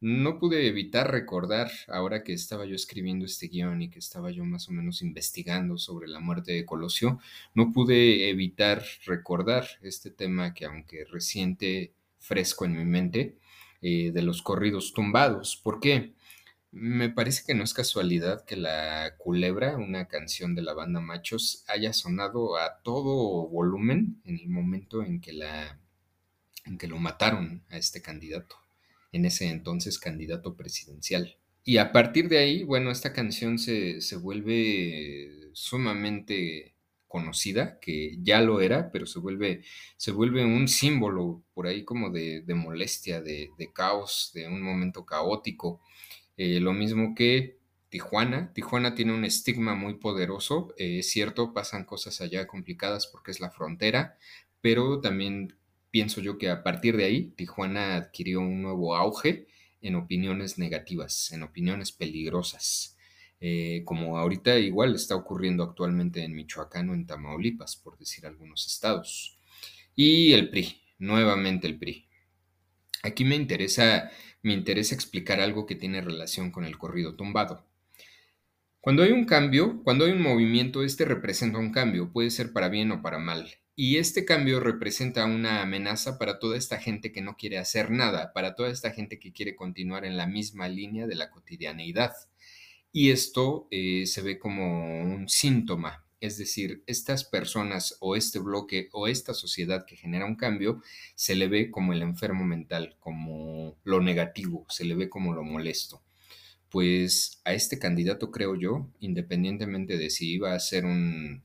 no 0.00 0.38
pude 0.38 0.66
evitar 0.66 1.10
recordar, 1.10 1.70
ahora 1.88 2.22
que 2.22 2.32
estaba 2.34 2.66
yo 2.66 2.74
escribiendo 2.76 3.24
este 3.24 3.48
guion 3.48 3.82
y 3.82 3.90
que 3.90 3.98
estaba 3.98 4.30
yo 4.30 4.44
más 4.44 4.68
o 4.68 4.72
menos 4.72 5.02
investigando 5.02 5.78
sobre 5.78 6.06
la 6.08 6.20
muerte 6.20 6.52
de 6.52 6.66
Colosio, 6.66 7.18
no 7.54 7.72
pude 7.72 8.28
evitar 8.28 8.84
recordar 9.06 9.66
este 9.82 10.10
tema 10.10 10.52
que 10.54 10.66
aunque 10.66 11.04
reciente, 11.06 11.94
fresco 12.18 12.64
en 12.66 12.76
mi 12.76 12.84
mente, 12.84 13.38
eh, 13.82 14.10
de 14.12 14.22
los 14.22 14.42
corridos 14.42 14.92
tumbados. 14.92 15.56
¿Por 15.56 15.80
qué? 15.80 16.14
Me 16.72 17.08
parece 17.10 17.44
que 17.46 17.54
no 17.54 17.64
es 17.64 17.72
casualidad 17.74 18.44
que 18.44 18.56
la 18.56 19.14
Culebra, 19.18 19.76
una 19.76 20.08
canción 20.08 20.54
de 20.54 20.62
la 20.62 20.74
banda 20.74 21.00
Machos, 21.00 21.64
haya 21.68 21.92
sonado 21.92 22.56
a 22.58 22.80
todo 22.82 23.48
volumen 23.48 24.20
en 24.24 24.38
el 24.38 24.48
momento 24.48 25.02
en 25.02 25.20
que, 25.20 25.32
la, 25.32 25.78
en 26.66 26.78
que 26.78 26.88
lo 26.88 26.98
mataron 26.98 27.62
a 27.70 27.78
este 27.78 28.02
candidato 28.02 28.56
en 29.12 29.24
ese 29.24 29.48
entonces 29.48 29.98
candidato 29.98 30.54
presidencial. 30.56 31.36
Y 31.64 31.78
a 31.78 31.90
partir 31.90 32.28
de 32.28 32.38
ahí, 32.38 32.62
bueno, 32.62 32.90
esta 32.90 33.12
canción 33.12 33.58
se, 33.58 33.98
vuelve 34.20 35.50
sumamente 35.52 36.74
conocida, 37.08 37.80
que 37.80 38.18
ya 38.22 38.40
lo 38.40 38.60
era, 38.60 38.92
pero 38.92 39.06
se 39.06 39.18
vuelve, 39.18 39.62
se 39.96 40.12
vuelve 40.12 40.44
un 40.44 40.68
símbolo 40.68 41.42
por 41.54 41.66
ahí 41.66 41.84
como 41.84 42.10
de, 42.10 42.44
molestia, 42.54 43.20
de, 43.20 43.50
caos, 43.74 44.30
de 44.34 44.46
un 44.46 44.62
momento 44.62 45.04
caótico. 45.04 45.80
Eh, 46.36 46.60
lo 46.60 46.72
mismo 46.72 47.14
que 47.14 47.56
Tijuana. 47.88 48.52
Tijuana 48.52 48.94
tiene 48.94 49.14
un 49.14 49.24
estigma 49.24 49.74
muy 49.74 49.94
poderoso, 49.94 50.74
eh, 50.76 50.98
es 50.98 51.10
cierto, 51.10 51.54
pasan 51.54 51.84
cosas 51.84 52.20
allá 52.20 52.46
complicadas 52.46 53.06
porque 53.06 53.30
es 53.30 53.40
la 53.40 53.50
frontera, 53.50 54.18
pero 54.60 55.00
también 55.00 55.56
pienso 55.96 56.20
yo 56.20 56.36
que 56.36 56.50
a 56.50 56.62
partir 56.62 56.94
de 56.94 57.06
ahí 57.06 57.32
Tijuana 57.36 57.96
adquirió 57.96 58.40
un 58.40 58.60
nuevo 58.60 58.94
auge 58.94 59.46
en 59.80 59.94
opiniones 59.94 60.58
negativas, 60.58 61.32
en 61.32 61.42
opiniones 61.42 61.90
peligrosas, 61.90 62.98
eh, 63.40 63.80
como 63.86 64.18
ahorita 64.18 64.58
igual 64.58 64.94
está 64.94 65.16
ocurriendo 65.16 65.64
actualmente 65.64 66.22
en 66.22 66.34
Michoacán 66.34 66.90
o 66.90 66.92
en 66.92 67.06
Tamaulipas, 67.06 67.76
por 67.76 67.96
decir 67.96 68.26
algunos 68.26 68.66
estados. 68.66 69.38
Y 69.94 70.34
el 70.34 70.50
PRI, 70.50 70.82
nuevamente 70.98 71.66
el 71.66 71.78
PRI. 71.78 72.06
Aquí 73.02 73.24
me 73.24 73.36
interesa, 73.36 74.10
me 74.42 74.52
interesa 74.52 74.94
explicar 74.94 75.40
algo 75.40 75.64
que 75.64 75.76
tiene 75.76 76.02
relación 76.02 76.50
con 76.50 76.66
el 76.66 76.76
corrido 76.76 77.16
tumbado. 77.16 77.64
Cuando 78.82 79.02
hay 79.02 79.12
un 79.12 79.24
cambio, 79.24 79.80
cuando 79.82 80.04
hay 80.04 80.12
un 80.12 80.20
movimiento, 80.20 80.82
este 80.82 81.06
representa 81.06 81.56
un 81.56 81.72
cambio, 81.72 82.12
puede 82.12 82.28
ser 82.28 82.52
para 82.52 82.68
bien 82.68 82.92
o 82.92 83.00
para 83.00 83.18
mal. 83.18 83.48
Y 83.78 83.98
este 83.98 84.24
cambio 84.24 84.58
representa 84.58 85.26
una 85.26 85.60
amenaza 85.60 86.18
para 86.18 86.38
toda 86.38 86.56
esta 86.56 86.78
gente 86.78 87.12
que 87.12 87.20
no 87.20 87.36
quiere 87.36 87.58
hacer 87.58 87.90
nada, 87.90 88.32
para 88.32 88.54
toda 88.54 88.70
esta 88.70 88.90
gente 88.90 89.18
que 89.18 89.34
quiere 89.34 89.54
continuar 89.54 90.06
en 90.06 90.16
la 90.16 90.26
misma 90.26 90.66
línea 90.66 91.06
de 91.06 91.14
la 91.14 91.30
cotidianeidad. 91.30 92.14
Y 92.90 93.10
esto 93.10 93.68
eh, 93.70 94.06
se 94.06 94.22
ve 94.22 94.38
como 94.38 95.02
un 95.02 95.28
síntoma, 95.28 96.06
es 96.20 96.38
decir, 96.38 96.82
estas 96.86 97.24
personas 97.24 97.98
o 98.00 98.16
este 98.16 98.38
bloque 98.38 98.88
o 98.92 99.08
esta 99.08 99.34
sociedad 99.34 99.84
que 99.84 99.96
genera 99.96 100.24
un 100.24 100.36
cambio, 100.36 100.82
se 101.14 101.34
le 101.34 101.46
ve 101.46 101.70
como 101.70 101.92
el 101.92 102.00
enfermo 102.00 102.46
mental, 102.46 102.96
como 102.98 103.76
lo 103.84 104.00
negativo, 104.00 104.64
se 104.70 104.86
le 104.86 104.94
ve 104.94 105.10
como 105.10 105.34
lo 105.34 105.42
molesto. 105.42 106.02
Pues 106.70 107.42
a 107.44 107.52
este 107.52 107.78
candidato 107.78 108.30
creo 108.30 108.56
yo, 108.56 108.88
independientemente 109.00 109.98
de 109.98 110.08
si 110.08 110.32
iba 110.32 110.54
a 110.54 110.60
ser 110.60 110.86
un 110.86 111.44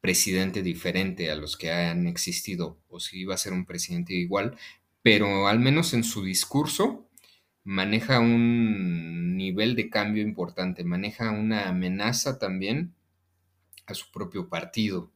presidente 0.00 0.62
diferente 0.62 1.30
a 1.30 1.36
los 1.36 1.56
que 1.56 1.72
han 1.72 2.06
existido 2.06 2.78
o 2.88 3.00
si 3.00 3.20
iba 3.20 3.34
a 3.34 3.38
ser 3.38 3.52
un 3.52 3.66
presidente 3.66 4.14
igual, 4.14 4.56
pero 5.02 5.48
al 5.48 5.58
menos 5.60 5.94
en 5.94 6.04
su 6.04 6.24
discurso 6.24 7.08
maneja 7.64 8.20
un 8.20 9.36
nivel 9.36 9.74
de 9.74 9.90
cambio 9.90 10.22
importante, 10.22 10.84
maneja 10.84 11.30
una 11.30 11.68
amenaza 11.68 12.38
también 12.38 12.94
a 13.86 13.94
su 13.94 14.10
propio 14.10 14.48
partido. 14.48 15.12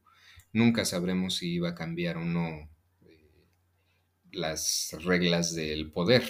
Nunca 0.53 0.85
sabremos 0.85 1.37
si 1.37 1.53
iba 1.53 1.69
a 1.69 1.75
cambiar 1.75 2.17
o 2.17 2.25
no 2.25 2.69
eh, 3.01 3.47
las 4.31 4.95
reglas 5.03 5.55
del 5.55 5.91
poder. 5.91 6.23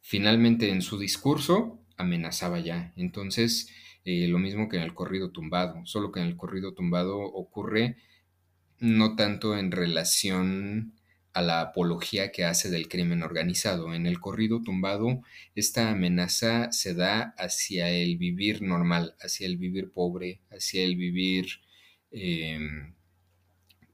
Finalmente 0.00 0.70
en 0.70 0.82
su 0.82 0.98
discurso 0.98 1.78
amenazaba 1.96 2.58
ya. 2.60 2.92
Entonces, 2.96 3.68
eh, 4.04 4.28
lo 4.28 4.38
mismo 4.38 4.68
que 4.68 4.76
en 4.76 4.82
el 4.82 4.94
corrido 4.94 5.30
tumbado, 5.30 5.84
solo 5.84 6.12
que 6.12 6.20
en 6.20 6.26
el 6.26 6.36
corrido 6.36 6.74
tumbado 6.74 7.18
ocurre 7.18 7.96
no 8.78 9.14
tanto 9.14 9.56
en 9.56 9.70
relación 9.70 10.94
a 11.32 11.42
la 11.42 11.60
apología 11.60 12.32
que 12.32 12.44
hace 12.44 12.70
del 12.70 12.88
crimen 12.88 13.22
organizado. 13.22 13.94
En 13.94 14.06
el 14.06 14.20
corrido 14.20 14.62
tumbado, 14.62 15.22
esta 15.54 15.90
amenaza 15.90 16.72
se 16.72 16.94
da 16.94 17.34
hacia 17.38 17.90
el 17.90 18.16
vivir 18.16 18.62
normal, 18.62 19.14
hacia 19.20 19.46
el 19.46 19.56
vivir 19.56 19.92
pobre, 19.92 20.40
hacia 20.50 20.82
el 20.82 20.96
vivir 20.96 21.60
em, 22.10 22.94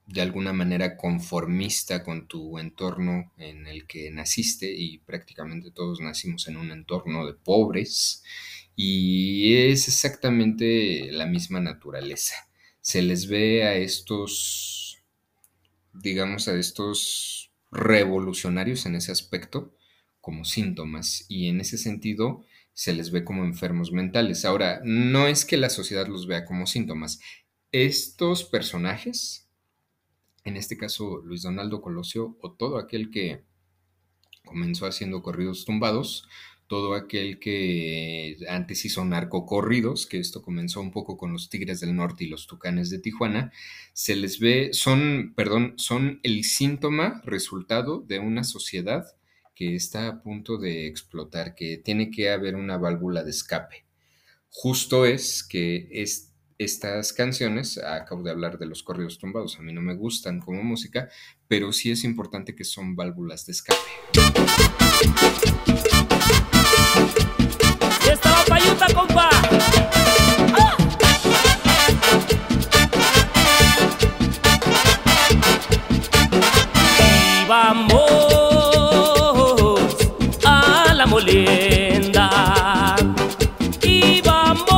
de 0.06 0.20
alguna 0.22 0.52
manera 0.52 0.96
conformista 0.96 2.04
con 2.04 2.28
tu 2.28 2.58
entorno 2.58 3.32
en 3.38 3.66
el 3.66 3.86
que 3.86 4.10
naciste 4.10 4.72
y 4.72 4.98
prácticamente 4.98 5.70
todos 5.72 6.00
nacimos 6.00 6.46
en 6.48 6.56
un 6.56 6.70
entorno 6.70 7.26
de 7.26 7.34
pobres 7.34 8.22
y 8.76 9.54
es 9.54 9.88
exactamente 9.88 11.10
la 11.10 11.24
misma 11.24 11.60
naturaleza. 11.60 12.34
Se 12.82 13.00
les 13.00 13.26
ve 13.26 13.64
a 13.64 13.74
estos, 13.74 15.02
digamos, 15.94 16.46
a 16.46 16.54
estos 16.54 17.50
revolucionarios 17.72 18.84
en 18.84 18.94
ese 18.96 19.12
aspecto 19.12 19.74
como 20.20 20.44
síntomas 20.44 21.24
y 21.28 21.48
en 21.48 21.60
ese 21.60 21.78
sentido 21.78 22.44
se 22.74 22.92
les 22.92 23.10
ve 23.10 23.24
como 23.24 23.44
enfermos 23.44 23.92
mentales. 23.92 24.44
Ahora, 24.44 24.80
no 24.84 25.26
es 25.26 25.46
que 25.46 25.56
la 25.56 25.70
sociedad 25.70 26.06
los 26.06 26.26
vea 26.26 26.44
como 26.44 26.66
síntomas. 26.66 27.20
Estos 27.72 28.44
personajes, 28.44 29.48
en 30.44 30.58
este 30.58 30.76
caso 30.76 31.22
Luis 31.24 31.42
Donaldo 31.42 31.80
Colosio 31.80 32.36
o 32.42 32.52
todo 32.52 32.76
aquel 32.76 33.10
que 33.10 33.42
comenzó 34.44 34.86
haciendo 34.86 35.22
corridos 35.22 35.64
tumbados, 35.64 36.28
todo 36.66 36.94
aquel 36.94 37.38
que 37.38 38.36
antes 38.48 38.84
hizo 38.84 39.04
narcocorridos, 39.04 40.06
que 40.06 40.18
esto 40.18 40.42
comenzó 40.42 40.80
un 40.80 40.90
poco 40.90 41.16
con 41.16 41.32
los 41.32 41.48
Tigres 41.48 41.80
del 41.80 41.94
Norte 41.94 42.24
y 42.24 42.28
los 42.28 42.46
Tucanes 42.46 42.90
de 42.90 42.98
Tijuana, 42.98 43.52
se 43.92 44.16
les 44.16 44.40
ve, 44.40 44.70
son, 44.72 45.32
perdón, 45.36 45.74
son 45.76 46.20
el 46.22 46.44
síntoma, 46.44 47.22
resultado 47.24 48.00
de 48.00 48.18
una 48.18 48.42
sociedad 48.42 49.06
que 49.54 49.74
está 49.74 50.08
a 50.08 50.22
punto 50.22 50.58
de 50.58 50.86
explotar, 50.86 51.54
que 51.54 51.78
tiene 51.78 52.10
que 52.10 52.30
haber 52.30 52.56
una 52.56 52.76
válvula 52.76 53.22
de 53.22 53.30
escape. 53.30 53.86
Justo 54.50 55.06
es 55.06 55.42
que 55.42 55.88
estas 56.58 57.12
canciones, 57.12 57.78
acabo 57.78 58.22
de 58.22 58.30
hablar 58.32 58.58
de 58.58 58.66
los 58.66 58.82
corridos 58.82 59.18
tumbados, 59.18 59.58
a 59.58 59.62
mí 59.62 59.72
no 59.72 59.82
me 59.82 59.94
gustan 59.94 60.40
como 60.40 60.62
música, 60.62 61.08
pero 61.46 61.72
sí 61.72 61.90
es 61.90 62.04
importante 62.04 62.54
que 62.54 62.64
son 62.64 62.96
válvulas 62.96 63.46
de 63.46 63.52
escape. 63.52 63.80
Payuta, 68.48 68.86
compa. 68.94 69.28
Y 76.98 77.46
vamos 77.48 78.06
a 80.44 80.94
la 80.94 81.06
molienda. 81.06 82.96
Y 83.82 84.20
vamos 84.22 84.74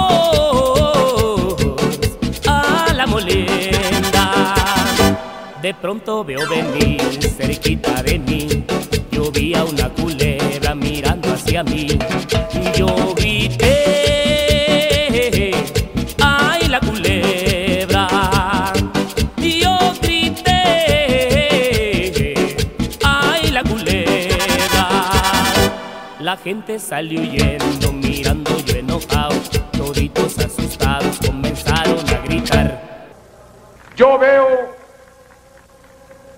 a 2.46 2.92
la 2.94 3.06
molienda. 3.06 4.54
De 5.62 5.74
pronto 5.74 6.24
veo 6.24 6.48
venir 6.48 7.00
cerquita 7.36 8.02
de 8.02 8.18
mí. 8.18 8.64
Yo 9.10 9.30
vi 9.30 9.54
a 9.54 9.64
una 9.64 9.88
culebra 9.90 10.74
mirando 10.74 11.32
hacia 11.32 11.62
mí. 11.64 11.97
Gente 26.44 26.78
salió 26.78 27.20
huyendo, 27.20 27.92
mirando 27.92 28.58
yo 28.58 28.76
enojado. 28.76 29.34
Toditos 29.72 30.38
asustados 30.38 31.18
comenzaron 31.24 31.98
a 32.08 32.18
gritar. 32.24 33.08
Yo 33.96 34.18
veo 34.18 34.76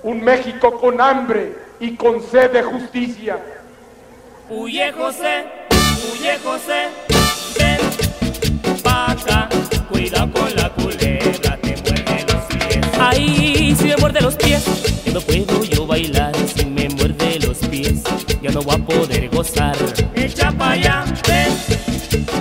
un 0.03 0.23
México 0.23 0.79
con 0.81 1.01
hambre 1.01 1.57
y 1.79 1.97
con 1.97 2.23
sed 2.23 2.53
de 2.53 2.63
justicia. 2.63 3.39
Huye 4.49 4.93
José, 4.93 5.45
huye 6.13 6.39
José, 6.43 6.89
ven 7.59 7.81
acá. 8.85 9.49
Cuidado 9.89 10.33
con 10.33 10.55
la 10.55 10.71
culebra, 10.71 11.57
te 11.61 11.77
muerde 11.83 12.25
los 12.33 12.45
pies. 12.45 12.87
Ay, 12.99 13.77
si 13.79 13.85
me 13.89 13.97
muerde 13.97 14.21
los 14.21 14.35
pies, 14.37 14.65
no 15.13 15.21
puedo 15.21 15.65
yo 15.65 15.87
bailar. 15.87 16.33
Si 16.55 16.65
ya 18.43 18.51
no 18.51 18.63
voy 18.63 18.75
a 18.75 18.79
poder 18.79 19.29
gozar. 19.29 19.77
Echa 20.15 20.51
pa' 20.53 20.73
allá, 20.73 21.05
ven 21.29 21.53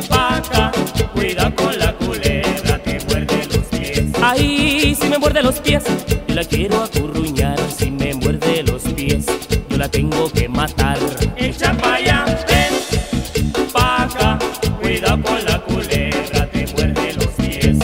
pa' 0.07 0.37
acá. 0.37 0.71
Cuidado 1.13 1.55
con 1.55 1.77
la 1.77 1.93
culebra, 1.93 2.79
te 2.79 2.99
muerde 3.05 3.45
los 3.47 3.65
pies. 3.65 4.05
Ay, 4.21 4.95
si 4.95 5.09
me 5.09 5.17
muerde 5.17 5.43
los 5.43 5.59
pies, 5.59 5.83
yo 6.27 6.35
la 6.35 6.43
quiero 6.43 6.83
acurruñar. 6.83 7.57
Si 7.77 7.91
me 7.91 8.13
muerde 8.13 8.63
los 8.63 8.83
pies, 8.83 9.25
yo 9.69 9.77
la 9.77 9.89
tengo 9.89 10.31
que 10.31 10.47
matar. 10.47 10.97
Echa 11.35 11.73
pa' 11.73 11.95
allá, 11.95 12.25
ven 12.47 13.67
pa' 13.73 14.03
acá. 14.03 14.39
Cuidado 14.81 15.21
con 15.23 15.45
la 15.45 15.61
culebra, 15.61 16.49
te 16.51 16.67
muerde 16.67 17.13
los 17.13 17.27
pies. 17.27 17.77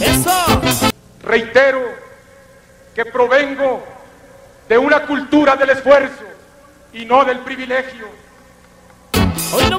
¡Eso! 0.00 0.60
Reitero 1.24 1.80
que 2.94 3.04
provengo 3.06 3.82
de 4.72 4.78
una 4.78 5.00
cultura 5.00 5.54
del 5.54 5.68
esfuerzo 5.68 6.24
y 6.94 7.04
no 7.04 7.26
del 7.26 7.40
privilegio. 7.40 8.06
¡Hoy 9.52 9.68
no. 9.68 9.78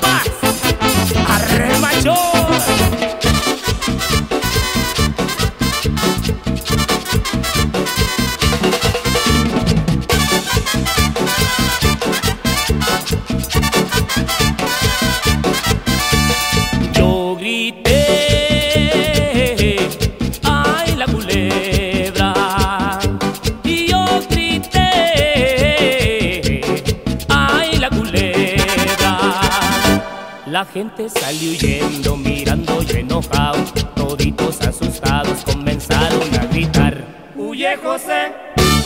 La 30.54 30.66
gente 30.66 31.10
salió 31.10 31.50
huyendo, 31.50 32.16
mirando 32.16 32.84
yo 32.84 32.98
enojado, 32.98 33.58
toditos 33.96 34.62
asustados 34.62 35.44
comenzaron 35.44 36.32
a 36.36 36.46
gritar. 36.46 36.96
Huye 37.36 37.76
José, 37.78 38.32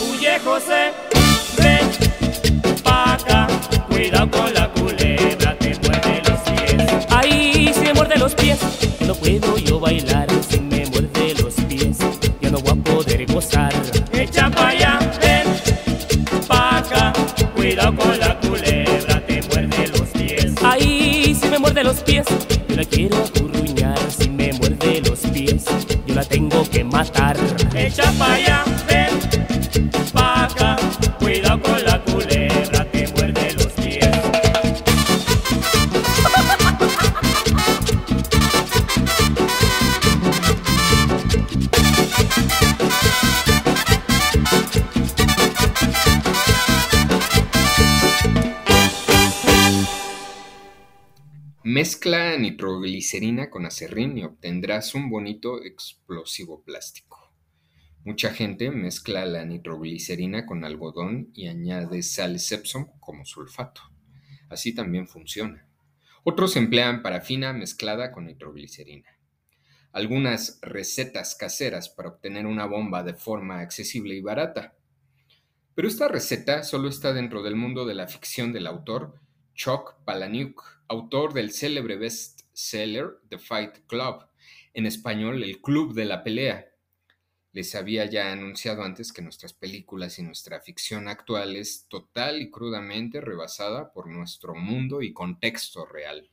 huye 0.08 0.38
José, 0.42 0.92
ven 1.58 1.86
pa' 2.82 3.12
acá, 3.12 3.46
cuidado 3.86 4.30
con 4.30 4.54
la 4.54 4.72
culebra, 4.72 5.58
te 5.58 5.78
muerde 5.80 6.22
los 6.26 6.40
pies. 6.40 7.76
Si 7.76 7.80
me 7.82 7.92
muerde 7.92 8.16
los 8.16 8.34
pies, 8.34 8.58
no 9.06 9.14
puedo 9.14 9.58
yo 9.58 9.78
bailar. 9.78 10.26
Si 10.48 10.58
me 10.60 10.86
muerde 10.86 11.34
los 11.42 11.52
pies, 11.52 11.98
ya 12.40 12.50
no 12.50 12.60
voy 12.60 12.72
a 12.72 12.82
poder 12.82 13.26
gozar. 13.26 13.74
Echa 14.12 14.48
pa' 14.48 14.68
allá, 14.68 14.98
ven 15.20 15.46
pa' 16.48 16.78
acá, 16.78 17.12
cuidado 17.54 17.94
con 17.94 18.18
la 18.18 18.27
yo 22.68 22.76
la 22.76 22.84
quiero 22.84 23.16
acurruñar. 23.18 23.98
Si 24.10 24.28
me 24.30 24.52
muerde 24.54 25.02
los 25.08 25.20
pies, 25.32 25.64
yo 26.06 26.14
la 26.14 26.24
tengo 26.24 26.68
que 26.70 26.84
matar. 26.84 27.36
Echa 27.74 28.10
pa' 28.12 28.34
allá, 28.34 28.64
nitroglicerina 52.98 53.48
con 53.48 53.64
acerrín 53.64 54.18
y 54.18 54.24
obtendrás 54.24 54.92
un 54.96 55.08
bonito 55.08 55.62
explosivo 55.62 56.64
plástico. 56.64 57.32
Mucha 58.04 58.34
gente 58.34 58.72
mezcla 58.72 59.24
la 59.24 59.44
nitroglicerina 59.44 60.46
con 60.46 60.64
algodón 60.64 61.30
y 61.32 61.46
añade 61.46 62.02
sal 62.02 62.34
Epsom 62.36 62.98
como 62.98 63.24
sulfato. 63.24 63.82
Así 64.48 64.74
también 64.74 65.06
funciona. 65.06 65.68
Otros 66.24 66.56
emplean 66.56 67.02
parafina 67.02 67.52
mezclada 67.52 68.10
con 68.10 68.26
nitroglicerina. 68.26 69.08
Algunas 69.92 70.58
recetas 70.60 71.36
caseras 71.36 71.88
para 71.88 72.08
obtener 72.08 72.46
una 72.46 72.66
bomba 72.66 73.04
de 73.04 73.14
forma 73.14 73.60
accesible 73.60 74.16
y 74.16 74.20
barata. 74.20 74.74
Pero 75.76 75.86
esta 75.86 76.08
receta 76.08 76.64
solo 76.64 76.88
está 76.88 77.12
dentro 77.12 77.44
del 77.44 77.54
mundo 77.54 77.86
de 77.86 77.94
la 77.94 78.08
ficción 78.08 78.52
del 78.52 78.66
autor 78.66 79.20
Chuck 79.54 79.94
Palahniuk, 80.04 80.64
autor 80.88 81.32
del 81.32 81.52
célebre 81.52 81.96
bestseller 82.58 83.20
The 83.28 83.38
Fight 83.38 83.86
Club, 83.86 84.26
en 84.74 84.86
español 84.86 85.44
El 85.44 85.60
Club 85.60 85.94
de 85.94 86.04
la 86.04 86.24
Pelea. 86.24 86.66
Les 87.52 87.76
había 87.76 88.04
ya 88.06 88.32
anunciado 88.32 88.82
antes 88.82 89.12
que 89.12 89.22
nuestras 89.22 89.52
películas 89.52 90.18
y 90.18 90.22
nuestra 90.22 90.60
ficción 90.60 91.06
actual 91.06 91.54
es 91.54 91.86
total 91.88 92.42
y 92.42 92.50
crudamente 92.50 93.20
rebasada 93.20 93.92
por 93.92 94.08
nuestro 94.08 94.56
mundo 94.56 95.02
y 95.02 95.12
contexto 95.12 95.86
real. 95.86 96.30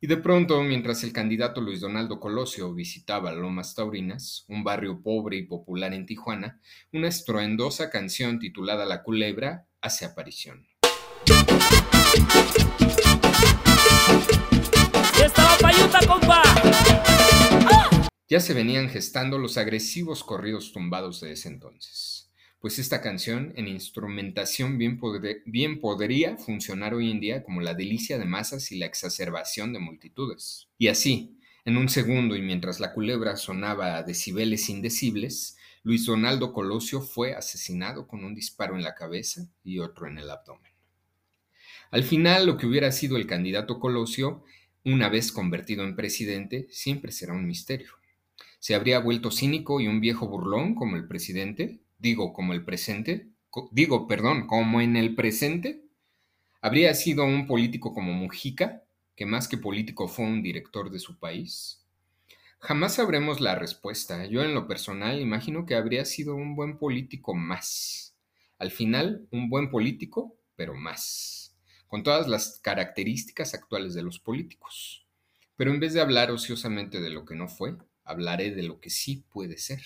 Y 0.00 0.06
de 0.06 0.16
pronto, 0.16 0.62
mientras 0.62 1.04
el 1.04 1.12
candidato 1.12 1.60
Luis 1.60 1.80
Donaldo 1.80 2.18
Colosio 2.18 2.72
visitaba 2.72 3.32
Lomas 3.32 3.74
Taurinas, 3.74 4.46
un 4.48 4.64
barrio 4.64 5.02
pobre 5.02 5.36
y 5.36 5.42
popular 5.42 5.92
en 5.92 6.06
Tijuana, 6.06 6.58
una 6.90 7.08
estruendosa 7.08 7.90
canción 7.90 8.38
titulada 8.38 8.86
La 8.86 9.02
Culebra 9.02 9.68
hace 9.82 10.06
aparición. 10.06 10.66
¡Ya 18.28 18.40
se 18.40 18.54
venían 18.54 18.88
gestando 18.88 19.38
los 19.38 19.58
agresivos 19.58 20.24
corridos 20.24 20.72
tumbados 20.72 21.20
de 21.20 21.32
ese 21.32 21.48
entonces, 21.48 22.30
pues 22.60 22.78
esta 22.78 23.02
canción 23.02 23.52
en 23.56 23.68
instrumentación 23.68 24.78
bien, 24.78 24.98
bien 25.44 25.80
podría 25.80 26.38
funcionar 26.38 26.94
hoy 26.94 27.10
en 27.10 27.20
día 27.20 27.42
como 27.42 27.60
la 27.60 27.74
delicia 27.74 28.18
de 28.18 28.24
masas 28.24 28.72
y 28.72 28.78
la 28.78 28.86
exacerbación 28.86 29.72
de 29.72 29.80
multitudes. 29.80 30.68
Y 30.78 30.88
así, 30.88 31.38
en 31.64 31.76
un 31.76 31.88
segundo 31.88 32.34
y 32.34 32.40
mientras 32.40 32.80
la 32.80 32.94
culebra 32.94 33.36
sonaba 33.36 33.98
a 33.98 34.02
decibeles 34.02 34.68
indecibles, 34.68 35.56
Luis 35.84 36.06
Donaldo 36.06 36.52
Colosio 36.52 37.00
fue 37.02 37.34
asesinado 37.34 38.06
con 38.06 38.24
un 38.24 38.34
disparo 38.34 38.76
en 38.76 38.82
la 38.82 38.94
cabeza 38.94 39.46
y 39.62 39.78
otro 39.78 40.06
en 40.06 40.18
el 40.18 40.30
abdomen. 40.30 40.72
Al 41.90 42.04
final, 42.04 42.46
lo 42.46 42.56
que 42.56 42.66
hubiera 42.66 42.90
sido 42.92 43.16
el 43.16 43.26
candidato 43.26 43.78
Colosio, 43.78 44.44
una 44.84 45.08
vez 45.08 45.32
convertido 45.32 45.84
en 45.84 45.96
presidente, 45.96 46.66
siempre 46.70 47.12
será 47.12 47.32
un 47.32 47.46
misterio. 47.46 47.92
¿Se 48.58 48.74
habría 48.74 49.00
vuelto 49.00 49.30
cínico 49.30 49.80
y 49.80 49.88
un 49.88 50.00
viejo 50.00 50.28
burlón 50.28 50.74
como 50.74 50.96
el 50.96 51.08
presidente? 51.08 51.80
Digo, 51.98 52.32
como 52.32 52.52
el 52.52 52.64
presente. 52.64 53.28
Digo, 53.70 54.06
perdón, 54.06 54.46
como 54.46 54.80
en 54.80 54.96
el 54.96 55.14
presente. 55.14 55.82
¿Habría 56.60 56.94
sido 56.94 57.24
un 57.24 57.46
político 57.48 57.92
como 57.92 58.12
Mujica, 58.12 58.84
que 59.16 59.26
más 59.26 59.48
que 59.48 59.58
político 59.58 60.06
fue 60.08 60.24
un 60.26 60.42
director 60.42 60.90
de 60.90 61.00
su 61.00 61.18
país? 61.18 61.84
Jamás 62.60 62.94
sabremos 62.94 63.40
la 63.40 63.56
respuesta. 63.56 64.26
Yo 64.26 64.42
en 64.42 64.54
lo 64.54 64.68
personal 64.68 65.20
imagino 65.20 65.66
que 65.66 65.74
habría 65.74 66.04
sido 66.04 66.36
un 66.36 66.54
buen 66.54 66.78
político 66.78 67.34
más. 67.34 68.16
Al 68.58 68.70
final, 68.70 69.26
un 69.32 69.48
buen 69.48 69.70
político, 69.70 70.36
pero 70.54 70.74
más. 70.74 71.41
Con 71.92 72.02
todas 72.02 72.26
las 72.26 72.58
características 72.62 73.52
actuales 73.52 73.92
de 73.92 74.02
los 74.02 74.18
políticos. 74.18 75.04
Pero 75.56 75.72
en 75.72 75.78
vez 75.78 75.92
de 75.92 76.00
hablar 76.00 76.30
ociosamente 76.30 77.02
de 77.02 77.10
lo 77.10 77.26
que 77.26 77.34
no 77.34 77.48
fue, 77.48 77.76
hablaré 78.02 78.50
de 78.50 78.62
lo 78.62 78.80
que 78.80 78.88
sí 78.88 79.26
puede 79.30 79.58
ser. 79.58 79.82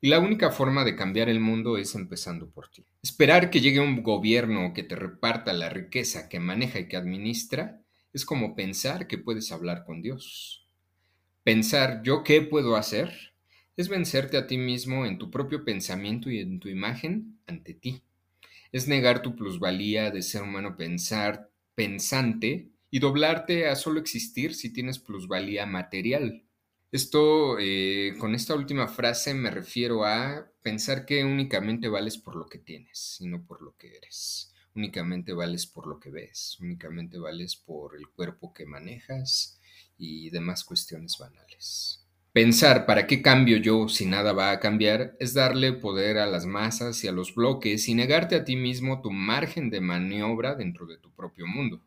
Y 0.00 0.08
la 0.08 0.20
única 0.20 0.52
forma 0.52 0.84
de 0.84 0.94
cambiar 0.94 1.28
el 1.28 1.40
mundo 1.40 1.78
es 1.78 1.96
empezando 1.96 2.48
por 2.48 2.68
ti. 2.68 2.84
Esperar 3.02 3.50
que 3.50 3.60
llegue 3.60 3.80
un 3.80 4.04
gobierno 4.04 4.72
que 4.72 4.84
te 4.84 4.94
reparta 4.94 5.52
la 5.52 5.68
riqueza 5.68 6.28
que 6.28 6.38
maneja 6.38 6.78
y 6.78 6.86
que 6.86 6.96
administra 6.96 7.82
es 8.12 8.24
como 8.24 8.54
pensar 8.54 9.08
que 9.08 9.18
puedes 9.18 9.50
hablar 9.50 9.84
con 9.84 10.02
Dios. 10.02 10.64
Pensar 11.42 12.04
yo 12.04 12.22
qué 12.22 12.40
puedo 12.40 12.76
hacer 12.76 13.34
es 13.76 13.88
vencerte 13.88 14.36
a 14.36 14.46
ti 14.46 14.58
mismo 14.58 15.06
en 15.06 15.18
tu 15.18 15.28
propio 15.28 15.64
pensamiento 15.64 16.30
y 16.30 16.38
en 16.38 16.60
tu 16.60 16.68
imagen 16.68 17.40
ante 17.48 17.74
ti. 17.74 18.00
Es 18.72 18.86
negar 18.88 19.22
tu 19.22 19.34
plusvalía 19.34 20.10
de 20.10 20.22
ser 20.22 20.42
humano 20.42 20.76
pensar, 20.76 21.50
pensante 21.74 22.70
y 22.90 22.98
doblarte 22.98 23.68
a 23.68 23.76
solo 23.76 24.00
existir 24.00 24.54
si 24.54 24.72
tienes 24.72 24.98
plusvalía 24.98 25.66
material. 25.66 26.44
Esto, 26.92 27.56
eh, 27.60 28.14
con 28.18 28.34
esta 28.34 28.54
última 28.54 28.88
frase 28.88 29.32
me 29.34 29.50
refiero 29.50 30.04
a 30.04 30.50
pensar 30.62 31.06
que 31.06 31.24
únicamente 31.24 31.88
vales 31.88 32.18
por 32.18 32.34
lo 32.34 32.46
que 32.46 32.58
tienes 32.58 33.16
y 33.20 33.28
no 33.28 33.44
por 33.44 33.62
lo 33.62 33.76
que 33.76 33.96
eres. 33.96 34.52
Únicamente 34.74 35.32
vales 35.32 35.66
por 35.66 35.86
lo 35.86 35.98
que 35.98 36.10
ves, 36.10 36.56
únicamente 36.60 37.18
vales 37.18 37.56
por 37.56 37.96
el 37.96 38.08
cuerpo 38.08 38.52
que 38.52 38.66
manejas 38.66 39.60
y 39.98 40.30
demás 40.30 40.64
cuestiones 40.64 41.16
banales. 41.18 41.99
Pensar 42.32 42.86
para 42.86 43.08
qué 43.08 43.22
cambio 43.22 43.56
yo 43.56 43.88
si 43.88 44.06
nada 44.06 44.32
va 44.32 44.52
a 44.52 44.60
cambiar 44.60 45.16
es 45.18 45.34
darle 45.34 45.72
poder 45.72 46.16
a 46.16 46.26
las 46.26 46.46
masas 46.46 47.02
y 47.02 47.08
a 47.08 47.12
los 47.12 47.34
bloques 47.34 47.88
y 47.88 47.94
negarte 47.94 48.36
a 48.36 48.44
ti 48.44 48.54
mismo 48.54 49.02
tu 49.02 49.10
margen 49.10 49.68
de 49.68 49.80
maniobra 49.80 50.54
dentro 50.54 50.86
de 50.86 50.96
tu 50.96 51.10
propio 51.10 51.48
mundo. 51.48 51.80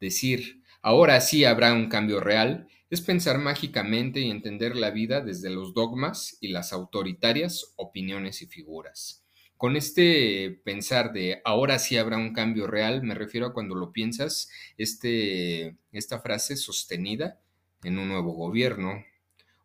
Decir, 0.00 0.62
ahora 0.80 1.20
sí 1.20 1.44
habrá 1.44 1.74
un 1.74 1.90
cambio 1.90 2.20
real, 2.20 2.68
es 2.88 3.02
pensar 3.02 3.38
mágicamente 3.38 4.20
y 4.20 4.30
entender 4.30 4.74
la 4.74 4.90
vida 4.92 5.20
desde 5.20 5.50
los 5.50 5.74
dogmas 5.74 6.38
y 6.40 6.48
las 6.48 6.72
autoritarias 6.72 7.74
opiniones 7.76 8.40
y 8.40 8.46
figuras. 8.46 9.26
Con 9.58 9.76
este 9.76 10.58
pensar 10.64 11.12
de 11.12 11.42
ahora 11.44 11.78
sí 11.78 11.98
habrá 11.98 12.16
un 12.16 12.32
cambio 12.32 12.66
real, 12.66 13.02
me 13.02 13.14
refiero 13.14 13.48
a 13.48 13.52
cuando 13.52 13.74
lo 13.74 13.92
piensas, 13.92 14.48
este, 14.78 15.76
esta 15.92 16.20
frase 16.20 16.56
sostenida 16.56 17.38
en 17.82 17.98
un 17.98 18.08
nuevo 18.08 18.32
gobierno 18.32 19.04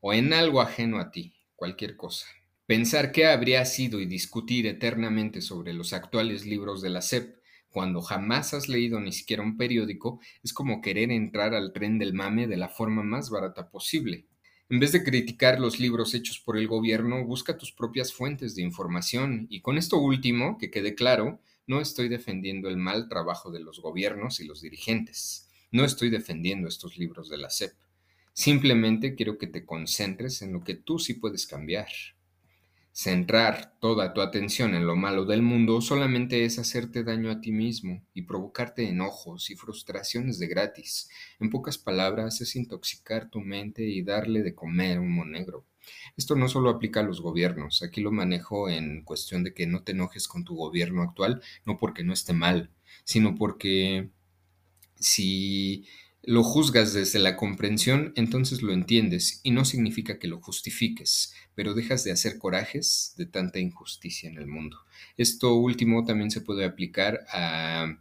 o 0.05 0.11
en 0.11 0.33
algo 0.33 0.59
ajeno 0.59 0.99
a 0.99 1.11
ti, 1.11 1.33
cualquier 1.55 1.95
cosa. 1.95 2.27
Pensar 2.65 3.13
qué 3.13 3.25
habría 3.25 3.63
sido 3.63 4.01
y 4.01 4.05
discutir 4.05 4.67
eternamente 4.67 5.39
sobre 5.39 5.71
los 5.71 5.93
actuales 5.93 6.45
libros 6.45 6.81
de 6.81 6.89
la 6.89 7.01
SEP 7.01 7.37
cuando 7.69 8.01
jamás 8.01 8.53
has 8.53 8.67
leído 8.67 8.99
ni 8.99 9.13
siquiera 9.13 9.43
un 9.43 9.55
periódico, 9.55 10.19
es 10.43 10.51
como 10.51 10.81
querer 10.81 11.09
entrar 11.09 11.55
al 11.55 11.71
tren 11.71 11.99
del 11.99 12.13
mame 12.13 12.47
de 12.47 12.57
la 12.57 12.67
forma 12.67 13.01
más 13.01 13.29
barata 13.29 13.69
posible. 13.69 14.27
En 14.67 14.81
vez 14.81 14.91
de 14.91 15.05
criticar 15.05 15.61
los 15.61 15.79
libros 15.79 16.13
hechos 16.13 16.41
por 16.41 16.57
el 16.57 16.67
gobierno, 16.67 17.23
busca 17.23 17.57
tus 17.57 17.71
propias 17.71 18.11
fuentes 18.11 18.55
de 18.55 18.61
información. 18.61 19.47
Y 19.49 19.61
con 19.61 19.77
esto 19.77 19.97
último, 19.97 20.57
que 20.57 20.69
quede 20.69 20.95
claro, 20.95 21.39
no 21.65 21.79
estoy 21.79 22.09
defendiendo 22.09 22.67
el 22.67 22.75
mal 22.75 23.07
trabajo 23.07 23.51
de 23.51 23.61
los 23.61 23.79
gobiernos 23.79 24.41
y 24.41 24.45
los 24.45 24.61
dirigentes. 24.61 25.49
No 25.71 25.85
estoy 25.85 26.09
defendiendo 26.09 26.67
estos 26.67 26.97
libros 26.97 27.29
de 27.29 27.37
la 27.37 27.49
SEP. 27.49 27.73
Simplemente 28.33 29.15
quiero 29.15 29.37
que 29.37 29.47
te 29.47 29.65
concentres 29.65 30.41
en 30.41 30.53
lo 30.53 30.63
que 30.63 30.75
tú 30.75 30.99
sí 30.99 31.13
puedes 31.13 31.45
cambiar. 31.45 31.87
Centrar 32.91 33.73
toda 33.79 34.13
tu 34.13 34.21
atención 34.21 34.75
en 34.75 34.85
lo 34.85 34.95
malo 34.95 35.25
del 35.25 35.41
mundo 35.41 35.81
solamente 35.81 36.45
es 36.45 36.59
hacerte 36.59 37.03
daño 37.03 37.31
a 37.31 37.41
ti 37.41 37.51
mismo 37.51 38.05
y 38.13 38.21
provocarte 38.21 38.87
enojos 38.87 39.49
y 39.49 39.55
frustraciones 39.55 40.37
de 40.37 40.47
gratis. 40.47 41.09
En 41.39 41.49
pocas 41.49 41.79
palabras, 41.79 42.39
es 42.41 42.55
intoxicar 42.55 43.31
tu 43.31 43.41
mente 43.41 43.83
y 43.83 44.03
darle 44.03 44.43
de 44.43 44.53
comer 44.53 44.99
humo 44.99 45.25
negro. 45.25 45.65
Esto 46.17 46.35
no 46.35 46.47
solo 46.47 46.69
aplica 46.69 46.99
a 46.99 47.03
los 47.03 47.19
gobiernos, 47.19 47.81
aquí 47.81 47.99
lo 47.99 48.11
manejo 48.11 48.69
en 48.69 49.03
cuestión 49.03 49.43
de 49.43 49.55
que 49.55 49.65
no 49.65 49.83
te 49.83 49.93
enojes 49.93 50.27
con 50.27 50.43
tu 50.43 50.55
gobierno 50.55 51.01
actual, 51.01 51.41
no 51.65 51.77
porque 51.77 52.03
no 52.03 52.13
esté 52.13 52.33
mal, 52.33 52.69
sino 53.03 53.35
porque 53.35 54.09
si 54.95 55.85
lo 56.23 56.43
juzgas 56.43 56.93
desde 56.93 57.19
la 57.19 57.35
comprensión, 57.35 58.13
entonces 58.15 58.61
lo 58.61 58.71
entiendes 58.71 59.41
y 59.43 59.51
no 59.51 59.65
significa 59.65 60.19
que 60.19 60.29
lo 60.29 60.39
justifiques, 60.41 61.33
pero 61.53 61.73
dejas 61.73 62.05
de 62.05 62.11
hacer 62.11 62.37
corajes 62.37 63.13
de 63.17 63.25
tanta 63.25 63.59
injusticia 63.59 64.29
en 64.29 64.37
el 64.37 64.47
mundo. 64.47 64.79
Esto 65.17 65.53
último 65.55 66.05
también 66.05 66.31
se 66.31 66.41
puede 66.41 66.63
aplicar 66.63 67.25
a, 67.31 67.97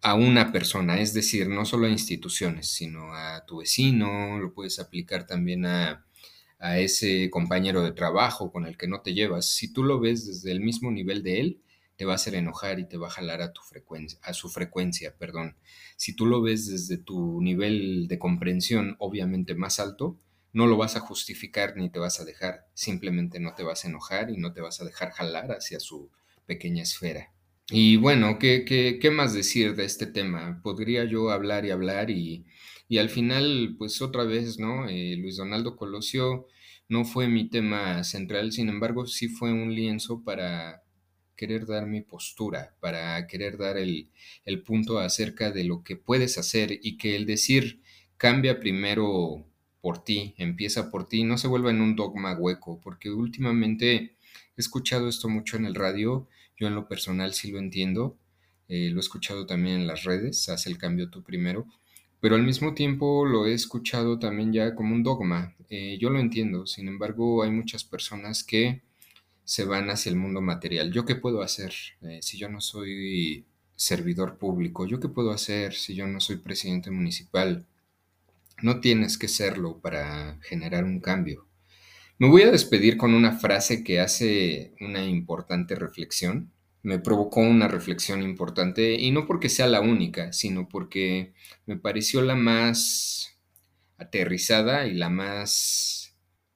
a 0.00 0.14
una 0.14 0.52
persona, 0.52 1.00
es 1.00 1.12
decir, 1.12 1.48
no 1.48 1.64
solo 1.64 1.86
a 1.86 1.90
instituciones, 1.90 2.68
sino 2.68 3.12
a 3.14 3.44
tu 3.46 3.58
vecino, 3.58 4.38
lo 4.38 4.54
puedes 4.54 4.78
aplicar 4.78 5.26
también 5.26 5.66
a, 5.66 6.06
a 6.60 6.78
ese 6.78 7.30
compañero 7.30 7.82
de 7.82 7.92
trabajo 7.92 8.52
con 8.52 8.64
el 8.64 8.76
que 8.76 8.86
no 8.86 9.00
te 9.00 9.12
llevas. 9.12 9.46
Si 9.46 9.72
tú 9.72 9.82
lo 9.82 9.98
ves 9.98 10.26
desde 10.26 10.52
el 10.52 10.60
mismo 10.60 10.92
nivel 10.92 11.24
de 11.24 11.40
él, 11.40 11.60
te 12.00 12.06
va 12.06 12.12
a 12.12 12.14
hacer 12.14 12.34
enojar 12.34 12.78
y 12.78 12.88
te 12.88 12.96
va 12.96 13.08
a 13.08 13.10
jalar 13.10 13.42
a, 13.42 13.52
tu 13.52 13.60
frecuencia, 13.60 14.18
a 14.22 14.32
su 14.32 14.48
frecuencia. 14.48 15.14
Perdón. 15.18 15.58
Si 15.98 16.16
tú 16.16 16.24
lo 16.24 16.40
ves 16.40 16.66
desde 16.66 16.96
tu 16.96 17.42
nivel 17.42 18.08
de 18.08 18.18
comprensión 18.18 18.96
obviamente 19.00 19.54
más 19.54 19.78
alto, 19.80 20.16
no 20.54 20.66
lo 20.66 20.78
vas 20.78 20.96
a 20.96 21.00
justificar 21.00 21.76
ni 21.76 21.90
te 21.90 21.98
vas 21.98 22.18
a 22.18 22.24
dejar, 22.24 22.64
simplemente 22.72 23.38
no 23.38 23.52
te 23.54 23.64
vas 23.64 23.84
a 23.84 23.88
enojar 23.88 24.30
y 24.30 24.38
no 24.38 24.54
te 24.54 24.62
vas 24.62 24.80
a 24.80 24.86
dejar 24.86 25.10
jalar 25.10 25.52
hacia 25.52 25.78
su 25.78 26.08
pequeña 26.46 26.84
esfera. 26.84 27.34
Y 27.68 27.96
bueno, 27.96 28.38
¿qué, 28.38 28.64
qué, 28.64 28.98
qué 28.98 29.10
más 29.10 29.34
decir 29.34 29.76
de 29.76 29.84
este 29.84 30.06
tema? 30.06 30.62
Podría 30.62 31.04
yo 31.04 31.28
hablar 31.28 31.66
y 31.66 31.70
hablar 31.70 32.08
y, 32.08 32.46
y 32.88 32.96
al 32.96 33.10
final, 33.10 33.74
pues 33.76 34.00
otra 34.00 34.24
vez, 34.24 34.58
¿no? 34.58 34.88
Eh, 34.88 35.16
Luis 35.18 35.36
Donaldo 35.36 35.76
Colosio 35.76 36.46
no 36.88 37.04
fue 37.04 37.28
mi 37.28 37.50
tema 37.50 38.04
central, 38.04 38.52
sin 38.52 38.70
embargo, 38.70 39.06
sí 39.06 39.28
fue 39.28 39.52
un 39.52 39.74
lienzo 39.74 40.24
para 40.24 40.82
querer 41.40 41.64
dar 41.64 41.86
mi 41.86 42.02
postura, 42.02 42.74
para 42.80 43.26
querer 43.26 43.56
dar 43.56 43.78
el, 43.78 44.10
el 44.44 44.62
punto 44.62 44.98
acerca 44.98 45.50
de 45.50 45.64
lo 45.64 45.82
que 45.82 45.96
puedes 45.96 46.36
hacer 46.36 46.78
y 46.82 46.98
que 46.98 47.16
el 47.16 47.24
decir 47.24 47.80
cambia 48.18 48.60
primero 48.60 49.46
por 49.80 50.04
ti, 50.04 50.34
empieza 50.36 50.90
por 50.90 51.08
ti, 51.08 51.24
no 51.24 51.38
se 51.38 51.48
vuelva 51.48 51.70
en 51.70 51.80
un 51.80 51.96
dogma 51.96 52.36
hueco, 52.36 52.78
porque 52.82 53.08
últimamente 53.08 53.94
he 53.94 54.10
escuchado 54.58 55.08
esto 55.08 55.30
mucho 55.30 55.56
en 55.56 55.64
el 55.64 55.74
radio, 55.74 56.28
yo 56.58 56.66
en 56.66 56.74
lo 56.74 56.86
personal 56.86 57.32
sí 57.32 57.50
lo 57.50 57.58
entiendo, 57.58 58.18
eh, 58.68 58.90
lo 58.90 58.98
he 58.98 59.00
escuchado 59.00 59.46
también 59.46 59.76
en 59.76 59.86
las 59.86 60.04
redes, 60.04 60.46
haz 60.50 60.66
el 60.66 60.76
cambio 60.76 61.08
tú 61.08 61.22
primero, 61.22 61.66
pero 62.20 62.34
al 62.34 62.42
mismo 62.42 62.74
tiempo 62.74 63.24
lo 63.24 63.46
he 63.46 63.54
escuchado 63.54 64.18
también 64.18 64.52
ya 64.52 64.74
como 64.74 64.94
un 64.94 65.02
dogma, 65.02 65.56
eh, 65.70 65.96
yo 65.98 66.10
lo 66.10 66.20
entiendo, 66.20 66.66
sin 66.66 66.86
embargo 66.86 67.42
hay 67.42 67.50
muchas 67.50 67.82
personas 67.82 68.44
que 68.44 68.82
se 69.50 69.64
van 69.64 69.90
hacia 69.90 70.10
el 70.10 70.16
mundo 70.16 70.40
material. 70.40 70.92
¿Yo 70.92 71.04
qué 71.04 71.16
puedo 71.16 71.42
hacer 71.42 71.74
eh, 72.02 72.20
si 72.22 72.38
yo 72.38 72.48
no 72.48 72.60
soy 72.60 73.44
servidor 73.74 74.38
público? 74.38 74.86
¿Yo 74.86 75.00
qué 75.00 75.08
puedo 75.08 75.32
hacer 75.32 75.74
si 75.74 75.96
yo 75.96 76.06
no 76.06 76.20
soy 76.20 76.36
presidente 76.36 76.92
municipal? 76.92 77.66
No 78.62 78.78
tienes 78.78 79.18
que 79.18 79.26
serlo 79.26 79.80
para 79.80 80.38
generar 80.42 80.84
un 80.84 81.00
cambio. 81.00 81.48
Me 82.16 82.28
voy 82.28 82.42
a 82.42 82.52
despedir 82.52 82.96
con 82.96 83.12
una 83.12 83.32
frase 83.32 83.82
que 83.82 83.98
hace 83.98 84.72
una 84.80 85.04
importante 85.04 85.74
reflexión. 85.74 86.52
Me 86.84 87.00
provocó 87.00 87.40
una 87.40 87.66
reflexión 87.66 88.22
importante 88.22 88.94
y 88.94 89.10
no 89.10 89.26
porque 89.26 89.48
sea 89.48 89.66
la 89.66 89.80
única, 89.80 90.32
sino 90.32 90.68
porque 90.68 91.32
me 91.66 91.76
pareció 91.76 92.22
la 92.22 92.36
más 92.36 93.36
aterrizada 93.98 94.86
y 94.86 94.94
la 94.94 95.10
más 95.10 95.99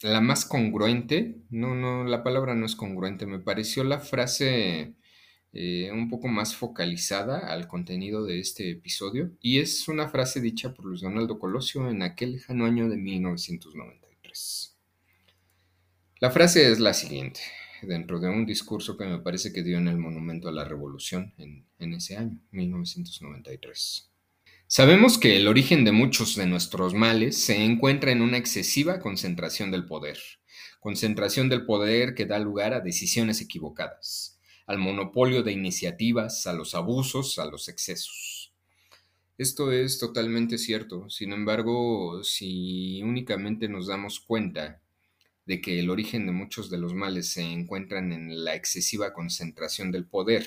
la 0.04 0.20
más 0.20 0.44
congruente, 0.44 1.38
no, 1.48 1.74
no, 1.74 2.04
la 2.04 2.22
palabra 2.22 2.54
no 2.54 2.66
es 2.66 2.76
congruente, 2.76 3.24
me 3.24 3.38
pareció 3.38 3.84
la 3.84 4.00
frase 4.00 4.92
eh, 5.54 5.90
un 5.92 6.10
poco 6.10 6.28
más 6.28 6.54
focalizada 6.54 7.38
al 7.50 7.66
contenido 7.66 8.22
de 8.22 8.38
este 8.38 8.70
episodio 8.70 9.32
y 9.40 9.60
es 9.60 9.88
una 9.88 10.08
frase 10.08 10.42
dicha 10.42 10.74
por 10.74 10.84
Luis 10.84 11.00
Donaldo 11.00 11.38
Colosio 11.38 11.88
en 11.88 12.02
aquel 12.02 12.32
lejano 12.32 12.66
año 12.66 12.90
de 12.90 12.98
1993. 12.98 14.76
La 16.20 16.30
frase 16.30 16.70
es 16.70 16.80
la 16.80 16.92
siguiente, 16.92 17.40
dentro 17.80 18.20
de 18.20 18.28
un 18.28 18.44
discurso 18.44 18.98
que 18.98 19.06
me 19.06 19.20
parece 19.20 19.54
que 19.54 19.62
dio 19.62 19.78
en 19.78 19.88
el 19.88 19.96
Monumento 19.96 20.50
a 20.50 20.52
la 20.52 20.64
Revolución 20.64 21.32
en, 21.38 21.64
en 21.78 21.94
ese 21.94 22.18
año, 22.18 22.38
1993. 22.50 24.13
Sabemos 24.76 25.18
que 25.18 25.36
el 25.36 25.46
origen 25.46 25.84
de 25.84 25.92
muchos 25.92 26.34
de 26.34 26.46
nuestros 26.46 26.94
males 26.94 27.38
se 27.38 27.62
encuentra 27.62 28.10
en 28.10 28.20
una 28.20 28.38
excesiva 28.38 28.98
concentración 28.98 29.70
del 29.70 29.86
poder, 29.86 30.18
concentración 30.80 31.48
del 31.48 31.64
poder 31.64 32.16
que 32.16 32.26
da 32.26 32.40
lugar 32.40 32.74
a 32.74 32.80
decisiones 32.80 33.40
equivocadas, 33.40 34.36
al 34.66 34.78
monopolio 34.78 35.44
de 35.44 35.52
iniciativas, 35.52 36.48
a 36.48 36.54
los 36.54 36.74
abusos, 36.74 37.38
a 37.38 37.44
los 37.44 37.68
excesos. 37.68 38.52
Esto 39.38 39.70
es 39.70 40.00
totalmente 40.00 40.58
cierto, 40.58 41.08
sin 41.08 41.32
embargo, 41.32 42.24
si 42.24 43.00
únicamente 43.04 43.68
nos 43.68 43.86
damos 43.86 44.18
cuenta 44.18 44.82
de 45.46 45.60
que 45.60 45.78
el 45.78 45.88
origen 45.88 46.26
de 46.26 46.32
muchos 46.32 46.68
de 46.68 46.78
los 46.78 46.94
males 46.94 47.28
se 47.28 47.42
encuentran 47.42 48.12
en 48.12 48.42
la 48.42 48.56
excesiva 48.56 49.12
concentración 49.12 49.92
del 49.92 50.04
poder, 50.04 50.44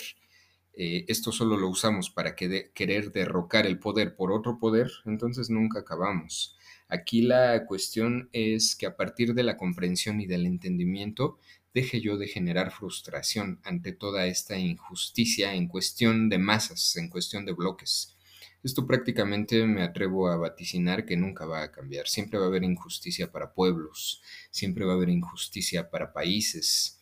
eh, 0.80 1.06
esto 1.08 1.32
solo 1.32 1.58
lo 1.58 1.70
usamos 1.70 2.12
para 2.12 2.36
querer 2.36 3.12
derrocar 3.12 3.66
el 3.66 3.80
poder 3.80 4.16
por 4.16 4.32
otro 4.32 4.60
poder, 4.60 4.92
entonces 5.06 5.50
nunca 5.50 5.80
acabamos. 5.80 6.56
Aquí 6.88 7.24
la 7.24 7.66
cuestión 7.66 8.30
es 8.32 8.76
que 8.76 8.86
a 8.86 8.96
partir 8.96 9.34
de 9.34 9.42
la 9.42 9.58
comprensión 9.58 10.22
y 10.22 10.28
del 10.28 10.46
entendimiento, 10.46 11.40
deje 11.74 12.00
yo 12.00 12.18
de 12.18 12.28
generar 12.28 12.72
frustración 12.72 13.60
ante 13.64 13.92
toda 13.92 14.28
esta 14.28 14.58
injusticia 14.58 15.56
en 15.56 15.68
cuestión 15.68 16.30
de 16.30 16.38
masas, 16.38 16.96
en 16.96 17.10
cuestión 17.10 17.46
de 17.46 17.54
bloques. 17.54 18.16
Esto 18.64 18.86
prácticamente 18.86 19.66
me 19.66 19.82
atrevo 19.82 20.28
a 20.28 20.38
vaticinar 20.38 21.06
que 21.06 21.18
nunca 21.18 21.46
va 21.46 21.64
a 21.64 21.72
cambiar. 21.72 22.08
Siempre 22.08 22.38
va 22.38 22.46
a 22.46 22.48
haber 22.50 22.64
injusticia 22.64 23.32
para 23.32 23.54
pueblos, 23.54 24.22
siempre 24.52 24.86
va 24.86 24.94
a 24.94 24.96
haber 24.96 25.10
injusticia 25.10 25.90
para 25.90 26.14
países, 26.14 26.97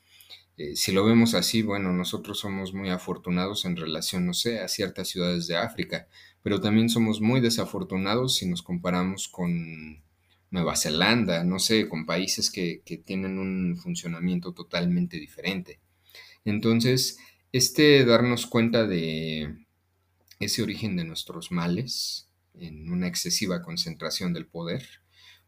Eh, 0.57 0.75
si 0.75 0.91
lo 0.93 1.03
vemos 1.05 1.33
así, 1.33 1.61
bueno, 1.61 1.91
nosotros 1.91 2.39
somos 2.39 2.73
muy 2.73 2.89
afortunados 2.89 3.65
en 3.65 3.75
relación, 3.75 4.25
no 4.25 4.33
sé, 4.33 4.59
a 4.59 4.67
ciertas 4.67 5.09
ciudades 5.09 5.47
de 5.47 5.57
África, 5.57 6.07
pero 6.43 6.61
también 6.61 6.89
somos 6.89 7.19
muy 7.21 7.41
desafortunados 7.41 8.37
si 8.37 8.47
nos 8.47 8.61
comparamos 8.61 9.27
con 9.27 10.03
Nueva 10.51 10.75
Zelanda, 10.77 11.43
no 11.43 11.59
sé, 11.59 11.89
con 11.89 12.05
países 12.05 12.49
que, 12.49 12.81
que 12.85 12.97
tienen 12.97 13.37
un 13.39 13.77
funcionamiento 13.77 14.53
totalmente 14.53 15.17
diferente. 15.17 15.79
Entonces, 16.45 17.17
este 17.51 18.05
darnos 18.05 18.47
cuenta 18.47 18.85
de 18.85 19.65
ese 20.39 20.61
origen 20.63 20.95
de 20.95 21.05
nuestros 21.05 21.51
males 21.51 22.29
en 22.53 22.91
una 22.91 23.07
excesiva 23.07 23.61
concentración 23.61 24.33
del 24.33 24.47
poder, 24.47 24.87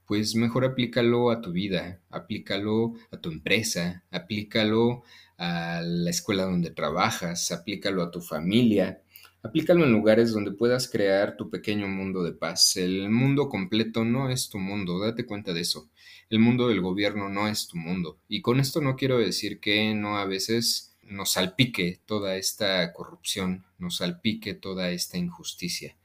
pues 0.07 0.35
mejor 0.35 0.63
aplícalo 0.63 1.29
a 1.29 1.41
tu 1.41 1.51
vida, 1.51 1.99
aplícalo 2.09 2.93
a 3.11 3.17
tu 3.17 3.29
empresa, 3.29 4.03
aplícalo 4.09 5.03
a 5.37 5.81
la 5.83 6.09
escuela 6.09 6.45
donde 6.45 6.71
trabajas, 6.71 7.51
aplícalo 7.51 8.01
a 8.01 8.09
tu 8.09 8.21
familia, 8.21 9.01
aplícalo 9.43 9.83
en 9.83 9.91
lugares 9.91 10.31
donde 10.31 10.51
puedas 10.51 10.89
crear 10.89 11.35
tu 11.35 11.49
pequeño 11.49 11.87
mundo 11.89 12.23
de 12.23 12.31
paz. 12.31 12.77
El 12.77 13.09
mundo 13.09 13.49
completo 13.49 14.05
no 14.05 14.29
es 14.29 14.49
tu 14.49 14.59
mundo, 14.59 14.99
date 14.99 15.25
cuenta 15.25 15.53
de 15.53 15.61
eso. 15.61 15.89
El 16.29 16.39
mundo 16.39 16.69
del 16.69 16.81
gobierno 16.81 17.29
no 17.29 17.49
es 17.49 17.67
tu 17.67 17.77
mundo. 17.77 18.17
Y 18.29 18.41
con 18.41 18.61
esto 18.61 18.81
no 18.81 18.95
quiero 18.95 19.17
decir 19.17 19.59
que 19.59 19.93
no 19.93 20.17
a 20.17 20.25
veces 20.25 20.95
nos 21.03 21.33
salpique 21.33 22.01
toda 22.05 22.37
esta 22.37 22.93
corrupción, 22.93 23.65
nos 23.77 23.97
salpique 23.97 24.53
toda 24.53 24.89
esta 24.91 25.17
injusticia. 25.17 25.97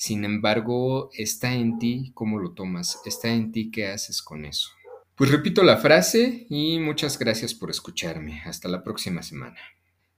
Sin 0.00 0.24
embargo, 0.24 1.10
está 1.12 1.54
en 1.54 1.80
ti 1.80 2.12
cómo 2.14 2.38
lo 2.38 2.52
tomas, 2.52 3.00
está 3.04 3.30
en 3.30 3.50
ti 3.50 3.72
qué 3.72 3.88
haces 3.88 4.22
con 4.22 4.44
eso. 4.44 4.68
Pues 5.16 5.28
repito 5.32 5.64
la 5.64 5.78
frase 5.78 6.46
y 6.48 6.78
muchas 6.78 7.18
gracias 7.18 7.52
por 7.52 7.68
escucharme. 7.68 8.40
Hasta 8.44 8.68
la 8.68 8.84
próxima 8.84 9.24
semana. 9.24 9.58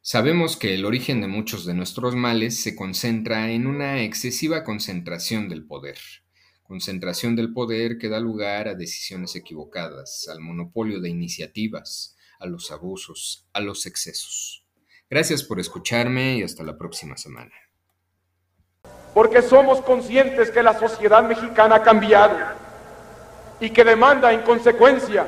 Sabemos 0.02 0.58
que 0.58 0.74
el 0.74 0.84
origen 0.84 1.22
de 1.22 1.28
muchos 1.28 1.64
de 1.64 1.72
nuestros 1.72 2.14
males 2.14 2.62
se 2.62 2.76
concentra 2.76 3.52
en 3.52 3.66
una 3.66 4.02
excesiva 4.02 4.64
concentración 4.64 5.48
del 5.48 5.64
poder. 5.64 5.98
Concentración 6.62 7.34
del 7.34 7.54
poder 7.54 7.96
que 7.96 8.10
da 8.10 8.20
lugar 8.20 8.68
a 8.68 8.74
decisiones 8.74 9.34
equivocadas, 9.34 10.28
al 10.28 10.40
monopolio 10.40 11.00
de 11.00 11.08
iniciativas, 11.08 12.18
a 12.38 12.46
los 12.46 12.70
abusos, 12.70 13.48
a 13.54 13.60
los 13.60 13.86
excesos. 13.86 14.66
Gracias 15.08 15.42
por 15.42 15.58
escucharme 15.58 16.36
y 16.36 16.42
hasta 16.42 16.64
la 16.64 16.76
próxima 16.76 17.16
semana 17.16 17.54
porque 19.14 19.42
somos 19.42 19.80
conscientes 19.80 20.50
que 20.50 20.62
la 20.62 20.78
sociedad 20.78 21.22
mexicana 21.22 21.76
ha 21.76 21.82
cambiado 21.82 22.36
y 23.58 23.70
que 23.70 23.84
demanda 23.84 24.32
en 24.32 24.42
consecuencia 24.42 25.26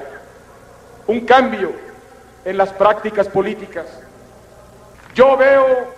un 1.07 1.21
cambio 1.27 1.73
en 2.45 2.57
las 2.57 2.73
prácticas 2.73 3.29
políticas. 3.29 3.87
Yo 5.15 5.37
veo 5.37 5.89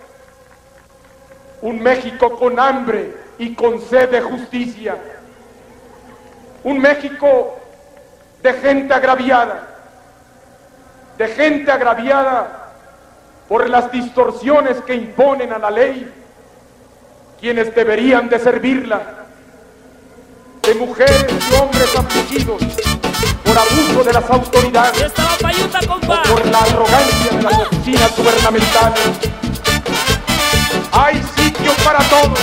un 1.63 1.81
México 1.83 2.39
con 2.39 2.59
hambre 2.59 3.15
y 3.39 3.55
con 3.55 3.81
sed 3.81 4.11
de 4.11 4.21
justicia, 4.21 4.97
un 6.63 6.79
México 6.79 7.59
de 8.43 8.53
gente 8.55 8.95
agraviada, 8.95 9.69
de 11.19 11.29
gente 11.29 11.71
agraviada 11.71 12.73
por 13.49 13.69
las 13.69 13.91
distorsiones 13.93 14.81
que 14.83 14.95
imponen 14.95 15.53
a 15.53 15.59
la 15.59 15.71
ley 15.71 16.24
quienes 17.41 17.75
deberían 17.75 18.29
de 18.29 18.39
servirla, 18.39 19.03
de 20.63 20.75
mujeres 20.75 21.27
y 21.29 21.55
hombres 21.55 21.97
afligidos 21.97 22.63
por 23.45 23.59
abuso 23.59 24.05
de 24.05 24.13
las 24.13 24.31
autoridades 24.31 25.13
o 25.89 26.01
por 26.01 26.47
la 26.47 26.59
arrogancia 26.59 27.31
de 27.33 27.43
las 27.43 27.59
oficinas 27.59 28.17
gubernamentales. 28.17 29.05
Hay 30.93 31.23
sitio 31.37 31.73
para 31.85 31.99
todos 32.09 32.39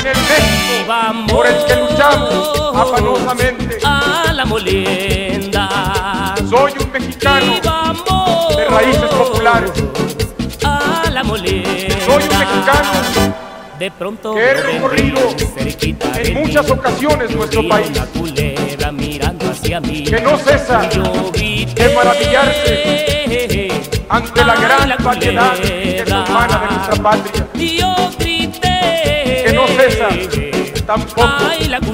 en 0.00 0.06
el 0.06 0.16
México 0.16 0.70
por 1.28 1.46
el 1.46 1.64
que 1.64 1.76
luchamos 1.76 2.72
afanosamente. 2.74 3.78
A 3.84 4.32
la 4.32 4.44
molienda. 4.44 6.34
Soy 6.48 6.72
un 6.80 6.92
mexicano 6.92 7.60
de 8.56 8.64
raíces 8.66 9.10
populares. 9.10 9.72
A 10.64 11.10
la 11.10 11.24
molienda. 11.24 11.96
Soy 12.06 12.22
un 12.22 12.38
mexicano 12.38 13.49
de 13.80 13.90
pronto 13.90 14.34
que 14.34 14.42
he 14.42 14.52
recorrido 14.52 15.18
en 16.18 16.34
muchas 16.34 16.70
ocasiones 16.70 17.34
nuestro 17.34 17.66
país, 17.66 17.88
que 20.04 20.20
no 20.20 20.36
cesa. 20.36 20.82
De 20.82 21.94
maravillarse 21.94 23.68
ante 24.06 24.44
la 24.44 24.54
gran 24.56 25.02
variedad 25.02 25.54
humana 26.28 26.58
de 26.58 26.66
nuestra 26.74 27.02
patria, 27.02 27.46
que 29.46 29.52
no 29.54 29.66
cesa. 29.68 30.08
Tampoco 30.84 31.22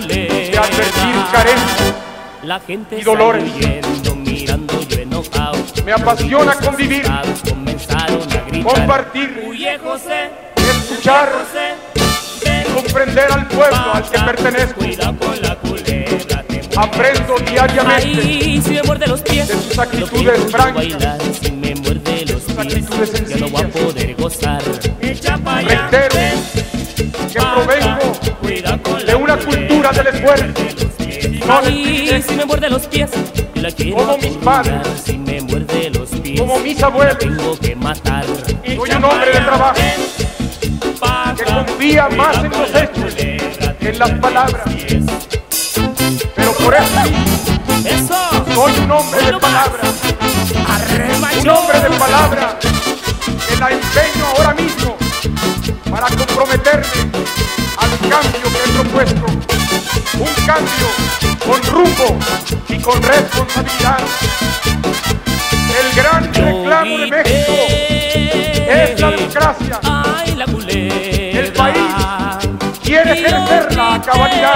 de 0.09 0.59
advertir 0.59 1.14
carencias 1.31 1.94
y 2.99 3.03
dolores. 3.05 3.44
Me 5.85 5.92
apasiona 5.92 6.55
convivir, 6.55 7.07
compartir, 8.64 9.53
escuchar, 10.57 11.29
comprender 12.74 13.32
al 13.32 13.48
pueblo 13.48 13.76
al 13.94 14.11
que 14.11 14.18
pertenezco. 14.18 14.80
Aprendo 16.76 17.37
diariamente 17.38 19.06
los 19.06 19.20
pies, 19.22 19.48
de 19.48 19.54
sus 19.54 19.78
actitudes 19.78 20.50
francas, 20.50 20.85
de 20.85 22.40
sus 22.40 22.59
actitudes 22.59 23.11
sencillas. 23.11 23.40
no 23.40 23.48
voy 23.48 23.62
a 23.62 23.68
poder 23.68 24.14
gozar. 24.16 24.62
Reitero 25.00 26.16
que 27.32 27.40
provengo 27.40 28.98
de 29.06 29.14
una 29.14 29.37
cultura 29.38 29.90
del 29.92 30.06
esfuerzo. 30.09 30.44
No 31.46 31.62
si 31.64 32.35
me 32.35 32.44
muerde 32.44 32.70
los 32.70 32.87
pies, 32.87 33.11
como 33.94 34.18
mis 34.18 34.37
padres, 34.38 34.87
si 35.04 35.16
me 35.16 35.40
muerde 35.40 35.90
los 35.90 36.11
pies, 36.11 36.40
como 36.40 36.59
mis 36.59 36.82
abuelos, 36.82 37.18
tengo 37.18 37.59
que 37.59 37.76
matar. 37.76 38.24
Soy 38.64 38.90
un 38.90 39.04
hombre 39.04 39.32
de 39.32 39.40
trabajo 39.40 39.80
que 41.37 41.44
confía 41.44 42.09
más 42.09 42.38
en 42.38 42.50
los 42.50 42.74
hechos 42.74 43.14
que 43.14 43.88
en 43.88 43.98
las 43.98 44.11
palabras. 44.12 44.64
Pero 46.35 46.52
por 46.54 46.74
eso 46.74 48.18
soy 48.54 48.72
un 48.78 48.90
hombre 48.90 49.22
de 49.22 49.38
palabras. 49.38 49.94
Un 51.40 51.48
hombre 51.48 51.80
de 51.80 51.90
palabra 51.90 52.59
que 52.61 53.56
la 53.56 53.70
empeño 53.70 54.26
ahora 54.37 54.54
mismo 54.54 54.96
para 55.90 56.06
comprometerme 56.09 56.87
al 57.76 57.98
cambio 58.09 58.46
que 58.52 58.59
he 58.64 58.72
propuesto. 58.72 59.26
Un 60.18 60.46
cambio 60.46 60.88
con 61.44 61.62
rumbo 61.72 62.18
y 62.68 62.78
con 62.80 63.02
responsabilidad. 63.02 63.98
El 65.78 65.94
gran 65.94 66.32
reclamo 66.32 66.98
de 66.98 67.06
México 67.06 68.56
es 68.68 69.00
la 69.00 69.11
democracia 69.11 69.81
el 71.38 71.52
país 71.52 71.76
quiere 72.83 73.12
ejercerla 73.12 73.94
a 73.94 74.02
cabalidad. 74.02 74.55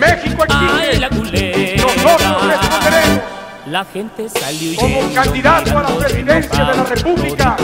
México 0.00 0.44
exige. 0.44 1.76
Nosotros 1.76 2.46
responderemos. 2.46 3.22
La 3.66 3.84
gente 3.84 4.28
salió 4.28 4.76
Como 4.76 5.12
candidato 5.12 5.78
a 5.78 5.82
la 5.82 5.96
presidencia 5.96 6.64
de 6.64 6.76
la 6.76 6.84
República, 6.84 7.56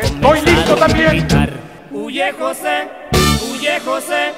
estoy 0.00 0.40
listo 0.42 0.76
también. 0.76 1.26
Huye 1.90 2.32
José, 2.32 2.88
huye 3.50 3.80
José, 3.80 4.32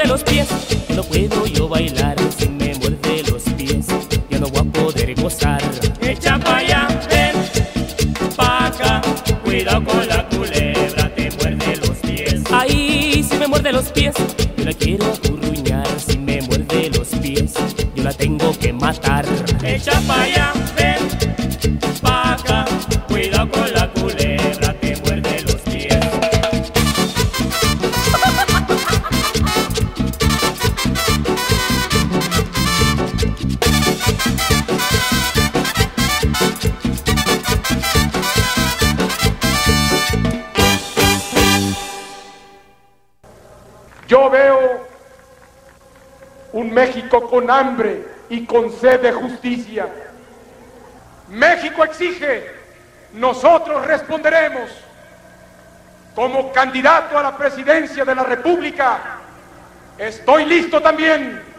muerde 0.00 0.08
los 0.08 0.24
pies, 0.24 0.48
no 0.94 1.02
puedo 1.02 1.46
yo 1.46 1.68
bailar 1.68 2.20
Echa 6.00 6.38
pa' 6.38 6.56
allá, 6.56 6.88
ven 7.08 7.36
pa' 8.36 8.66
acá. 8.66 9.00
Cuidado 9.44 9.84
con 9.84 10.08
la 10.08 10.28
culebra, 10.28 11.14
te 11.14 11.30
muerde 11.30 11.76
los 11.76 11.96
pies. 11.98 12.42
Ahí, 12.50 13.22
si 13.22 13.36
me 13.36 13.46
muerde 13.46 13.70
los 13.72 13.92
pies, 13.92 14.14
yo 14.56 14.64
la 14.64 14.72
quiero 14.72 15.06
acurruñar. 15.06 15.86
Si 16.04 16.18
me 16.18 16.42
muerde 16.42 16.90
los 16.90 17.08
pies, 17.08 17.52
yo 17.94 18.02
la 18.02 18.12
tengo 18.12 18.52
que 18.58 18.72
matar. 18.72 19.24
Echa 19.62 20.00
pa' 20.00 20.22
allá, 20.22 20.49
con 47.30 47.48
hambre 47.48 48.04
y 48.28 48.44
con 48.44 48.72
sed 48.72 49.00
de 49.00 49.12
justicia. 49.12 49.88
México 51.28 51.84
exige, 51.84 52.50
nosotros 53.12 53.86
responderemos. 53.86 54.68
Como 56.14 56.52
candidato 56.52 57.16
a 57.16 57.22
la 57.22 57.36
presidencia 57.36 58.04
de 58.04 58.14
la 58.14 58.24
República, 58.24 58.98
estoy 59.96 60.44
listo 60.44 60.82
también 60.82 61.49